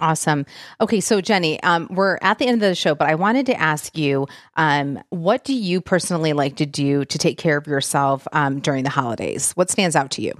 Awesome. 0.02 0.46
Okay, 0.80 1.02
so 1.02 1.20
Jenny, 1.20 1.62
um, 1.62 1.88
we're 1.92 2.20
at 2.22 2.38
the 2.40 2.46
end 2.46 2.56
of 2.56 2.70
the 2.70 2.76
show, 2.76 2.96
but 2.96 3.10
I 3.10 3.16
wanted 3.16 3.48
to 3.48 3.60
ask 3.60 3.98
you, 3.98 4.28
um, 4.56 5.02
what 5.10 5.44
do 5.44 5.54
you 5.54 5.82
personally 5.82 6.32
like 6.32 6.56
to 6.58 6.66
do 6.66 7.04
to 7.04 7.18
take 7.18 7.38
care 7.38 7.58
of 7.58 7.68
yourself 7.68 8.26
um, 8.32 8.60
during 8.62 8.86
the 8.86 8.90
holidays? 8.90 9.52
What 9.54 9.70
stands 9.70 9.98
out 9.98 10.12
to 10.12 10.22
you? 10.22 10.32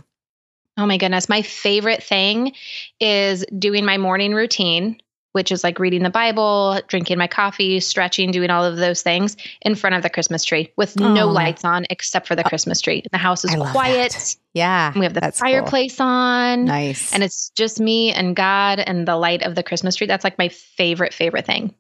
Oh 0.80 0.86
my 0.86 0.96
goodness. 0.96 1.28
My 1.28 1.42
favorite 1.42 2.02
thing 2.02 2.54
is 3.02 3.46
doing 3.58 3.84
my 3.84 3.98
morning 3.98 4.34
routine, 4.34 4.98
which 5.34 5.52
is 5.52 5.62
like 5.62 5.78
reading 5.78 6.04
the 6.04 6.10
Bible, 6.10 6.80
drinking 6.88 7.18
my 7.18 7.28
coffee, 7.28 7.82
stretching, 7.82 8.32
doing 8.32 8.50
all 8.50 8.64
of 8.64 8.78
those 8.78 9.02
things 9.02 9.36
in 9.62 9.76
front 9.76 9.98
of 9.98 10.04
the 10.04 10.10
Christmas 10.10 10.46
tree 10.46 10.72
with 10.78 11.00
oh. 11.02 11.14
no 11.14 11.28
lights 11.28 11.66
on 11.66 11.86
except 11.90 12.28
for 12.28 12.36
the 12.36 12.46
uh, 12.46 12.50
Christmas 12.50 12.80
tree. 12.80 13.04
The 13.12 13.18
house 13.18 13.44
is 13.44 13.54
quiet. 13.56 14.14
That. 14.14 14.36
Yeah. 14.54 14.94
We 14.98 15.04
have 15.04 15.14
the 15.14 15.34
fireplace 15.34 15.98
cool. 15.98 16.08
on. 16.08 16.64
Nice. 16.64 17.14
And 17.14 17.24
it's 17.24 17.50
just 17.50 17.82
me 17.82 18.14
and 18.14 18.34
God 18.34 18.80
and 18.80 19.06
the 19.06 19.18
light 19.18 19.44
of 19.44 19.56
the 19.56 19.64
Christmas 19.64 19.98
tree. 19.98 20.08
That's 20.08 20.24
like 20.24 20.38
my 20.38 20.48
favorite, 20.48 21.14
favorite 21.14 21.46
thing. 21.46 21.76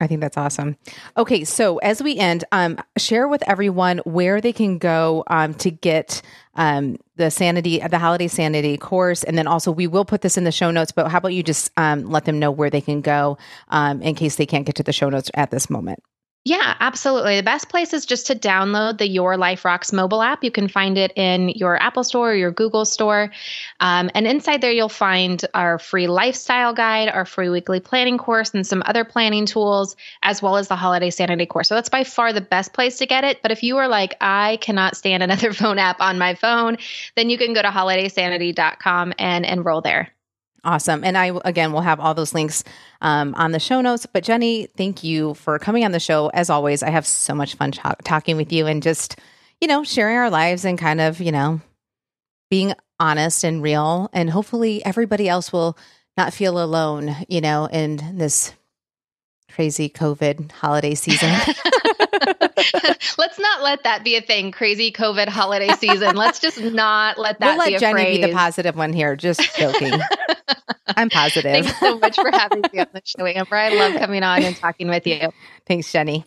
I 0.00 0.06
think 0.06 0.20
that's 0.20 0.36
awesome. 0.36 0.76
Okay, 1.16 1.44
so 1.44 1.78
as 1.78 2.02
we 2.02 2.16
end, 2.16 2.44
um, 2.52 2.78
share 2.96 3.26
with 3.26 3.42
everyone 3.48 3.98
where 3.98 4.40
they 4.40 4.52
can 4.52 4.78
go 4.78 5.24
um, 5.26 5.54
to 5.54 5.70
get 5.70 6.22
um, 6.54 6.98
the 7.18 7.30
sanity, 7.30 7.78
the 7.78 7.98
holiday 7.98 8.28
sanity 8.28 8.78
course, 8.78 9.22
and 9.24 9.36
then 9.36 9.46
also 9.46 9.70
we 9.70 9.86
will 9.86 10.04
put 10.04 10.22
this 10.22 10.38
in 10.38 10.44
the 10.44 10.52
show 10.52 10.70
notes. 10.70 10.92
But 10.92 11.08
how 11.08 11.18
about 11.18 11.34
you 11.34 11.42
just 11.42 11.70
um, 11.76 12.06
let 12.06 12.24
them 12.24 12.38
know 12.38 12.50
where 12.50 12.70
they 12.70 12.80
can 12.80 13.02
go 13.02 13.36
um, 13.68 14.00
in 14.00 14.14
case 14.14 14.36
they 14.36 14.46
can't 14.46 14.64
get 14.64 14.76
to 14.76 14.82
the 14.82 14.92
show 14.92 15.10
notes 15.10 15.30
at 15.34 15.50
this 15.50 15.68
moment? 15.68 16.02
Yeah, 16.44 16.76
absolutely. 16.80 17.36
The 17.36 17.42
best 17.42 17.68
place 17.68 17.92
is 17.92 18.06
just 18.06 18.26
to 18.28 18.34
download 18.34 18.96
the 18.96 19.06
Your 19.06 19.36
Life 19.36 19.66
Rocks 19.66 19.92
mobile 19.92 20.22
app. 20.22 20.42
You 20.42 20.50
can 20.50 20.66
find 20.66 20.96
it 20.96 21.12
in 21.14 21.50
your 21.50 21.76
Apple 21.82 22.02
Store 22.04 22.30
or 22.30 22.34
your 22.34 22.52
Google 22.52 22.86
Store. 22.86 23.30
Um, 23.80 24.10
and 24.14 24.26
inside 24.26 24.62
there, 24.62 24.72
you'll 24.72 24.88
find 24.88 25.44
our 25.52 25.78
free 25.78 26.06
lifestyle 26.06 26.72
guide, 26.72 27.10
our 27.10 27.26
free 27.26 27.50
weekly 27.50 27.80
planning 27.80 28.16
course, 28.16 28.54
and 28.54 28.66
some 28.66 28.82
other 28.86 29.04
planning 29.04 29.44
tools, 29.44 29.94
as 30.22 30.40
well 30.40 30.56
as 30.56 30.68
the 30.68 30.76
holiday 30.76 31.10
sanity 31.10 31.44
course. 31.44 31.68
So 31.68 31.74
that's 31.74 31.90
by 31.90 32.04
far 32.04 32.32
the 32.32 32.40
best 32.40 32.72
place 32.72 32.96
to 32.98 33.06
get 33.06 33.24
it. 33.24 33.42
But 33.42 33.50
if 33.50 33.62
you 33.62 33.76
are 33.76 33.88
like, 33.88 34.14
I 34.22 34.56
cannot 34.62 34.96
stand 34.96 35.22
another 35.22 35.52
phone 35.52 35.78
app 35.78 36.00
on 36.00 36.16
my 36.16 36.34
phone, 36.34 36.78
then 37.14 37.28
you 37.28 37.36
can 37.36 37.52
go 37.52 37.60
to 37.60 37.68
holidaysanity.com 37.68 39.12
and 39.18 39.44
enroll 39.44 39.82
there. 39.82 40.14
Awesome. 40.64 41.04
And 41.04 41.16
I, 41.16 41.32
again, 41.44 41.72
will 41.72 41.80
have 41.80 42.00
all 42.00 42.14
those 42.14 42.34
links 42.34 42.64
um, 43.00 43.34
on 43.36 43.52
the 43.52 43.60
show 43.60 43.80
notes. 43.80 44.06
But 44.06 44.24
Jenny, 44.24 44.66
thank 44.66 45.04
you 45.04 45.34
for 45.34 45.58
coming 45.58 45.84
on 45.84 45.92
the 45.92 46.00
show. 46.00 46.28
As 46.28 46.50
always, 46.50 46.82
I 46.82 46.90
have 46.90 47.06
so 47.06 47.34
much 47.34 47.54
fun 47.54 47.72
talking 47.72 48.36
with 48.36 48.52
you 48.52 48.66
and 48.66 48.82
just, 48.82 49.16
you 49.60 49.68
know, 49.68 49.84
sharing 49.84 50.16
our 50.16 50.30
lives 50.30 50.64
and 50.64 50.78
kind 50.78 51.00
of, 51.00 51.20
you 51.20 51.32
know, 51.32 51.60
being 52.50 52.74
honest 52.98 53.44
and 53.44 53.62
real. 53.62 54.10
And 54.12 54.28
hopefully 54.28 54.84
everybody 54.84 55.28
else 55.28 55.52
will 55.52 55.78
not 56.16 56.34
feel 56.34 56.62
alone, 56.62 57.14
you 57.28 57.40
know, 57.40 57.66
in 57.66 58.18
this 58.18 58.52
crazy 59.52 59.88
COVID 59.88 60.50
holiday 60.52 60.94
season. 60.94 61.34
Let's 63.18 63.38
not 63.38 63.62
let 63.62 63.84
that 63.84 64.04
be 64.04 64.16
a 64.16 64.20
thing. 64.20 64.52
Crazy 64.52 64.92
COVID 64.92 65.28
holiday 65.28 65.72
season. 65.74 66.16
Let's 66.16 66.40
just 66.40 66.60
not 66.60 67.18
let 67.18 67.40
that. 67.40 67.40
Be 67.40 67.46
a 67.46 67.50
thing. 67.50 67.58
We'll 67.58 67.72
let 67.72 67.80
Jenny 67.80 67.92
phrase. 67.92 68.18
be 68.18 68.26
the 68.26 68.32
positive 68.32 68.76
one 68.76 68.92
here. 68.92 69.16
Just 69.16 69.56
joking. 69.56 70.00
I'm 70.96 71.10
positive. 71.10 71.64
Thanks 71.64 71.80
so 71.80 71.98
much 71.98 72.16
for 72.16 72.30
having 72.30 72.62
me 72.72 72.80
on 72.80 72.86
the 72.92 73.02
show, 73.04 73.26
Amber. 73.26 73.56
I 73.56 73.68
love 73.70 73.94
coming 74.00 74.22
on 74.22 74.42
and 74.42 74.56
talking 74.56 74.88
with 74.88 75.06
you. 75.06 75.30
Thanks, 75.66 75.90
Jenny. 75.92 76.24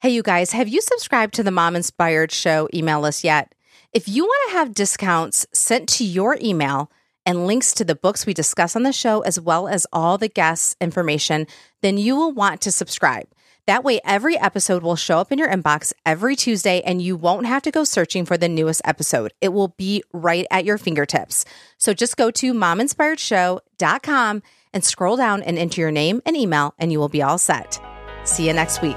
Hey, 0.00 0.10
you 0.10 0.22
guys, 0.22 0.52
have 0.52 0.68
you 0.68 0.80
subscribed 0.80 1.34
to 1.34 1.42
the 1.42 1.50
Mom 1.50 1.74
Inspired 1.74 2.30
Show 2.30 2.68
email 2.72 3.00
list 3.00 3.24
yet? 3.24 3.54
If 3.92 4.06
you 4.06 4.24
want 4.24 4.50
to 4.50 4.56
have 4.58 4.74
discounts 4.74 5.46
sent 5.52 5.88
to 5.90 6.04
your 6.04 6.38
email 6.40 6.90
and 7.26 7.46
links 7.46 7.72
to 7.72 7.84
the 7.84 7.94
books 7.94 8.24
we 8.24 8.32
discuss 8.32 8.76
on 8.76 8.84
the 8.84 8.92
show, 8.92 9.22
as 9.22 9.40
well 9.40 9.66
as 9.66 9.86
all 9.92 10.16
the 10.16 10.28
guests' 10.28 10.76
information, 10.80 11.46
then 11.82 11.98
you 11.98 12.14
will 12.14 12.32
want 12.32 12.60
to 12.60 12.72
subscribe. 12.72 13.26
That 13.68 13.84
way, 13.84 14.00
every 14.02 14.38
episode 14.38 14.82
will 14.82 14.96
show 14.96 15.18
up 15.18 15.30
in 15.30 15.38
your 15.38 15.50
inbox 15.50 15.92
every 16.06 16.36
Tuesday 16.36 16.80
and 16.80 17.02
you 17.02 17.16
won't 17.16 17.44
have 17.44 17.60
to 17.64 17.70
go 17.70 17.84
searching 17.84 18.24
for 18.24 18.38
the 18.38 18.48
newest 18.48 18.80
episode. 18.82 19.34
It 19.42 19.50
will 19.50 19.68
be 19.76 20.02
right 20.10 20.46
at 20.50 20.64
your 20.64 20.78
fingertips. 20.78 21.44
So 21.76 21.92
just 21.92 22.16
go 22.16 22.30
to 22.30 22.54
mominspiredshow.com 22.54 24.42
and 24.72 24.84
scroll 24.84 25.18
down 25.18 25.42
and 25.42 25.58
enter 25.58 25.82
your 25.82 25.90
name 25.90 26.22
and 26.24 26.34
email, 26.34 26.72
and 26.78 26.90
you 26.90 26.98
will 26.98 27.10
be 27.10 27.20
all 27.20 27.36
set. 27.36 27.78
See 28.24 28.46
you 28.46 28.54
next 28.54 28.80
week. 28.80 28.96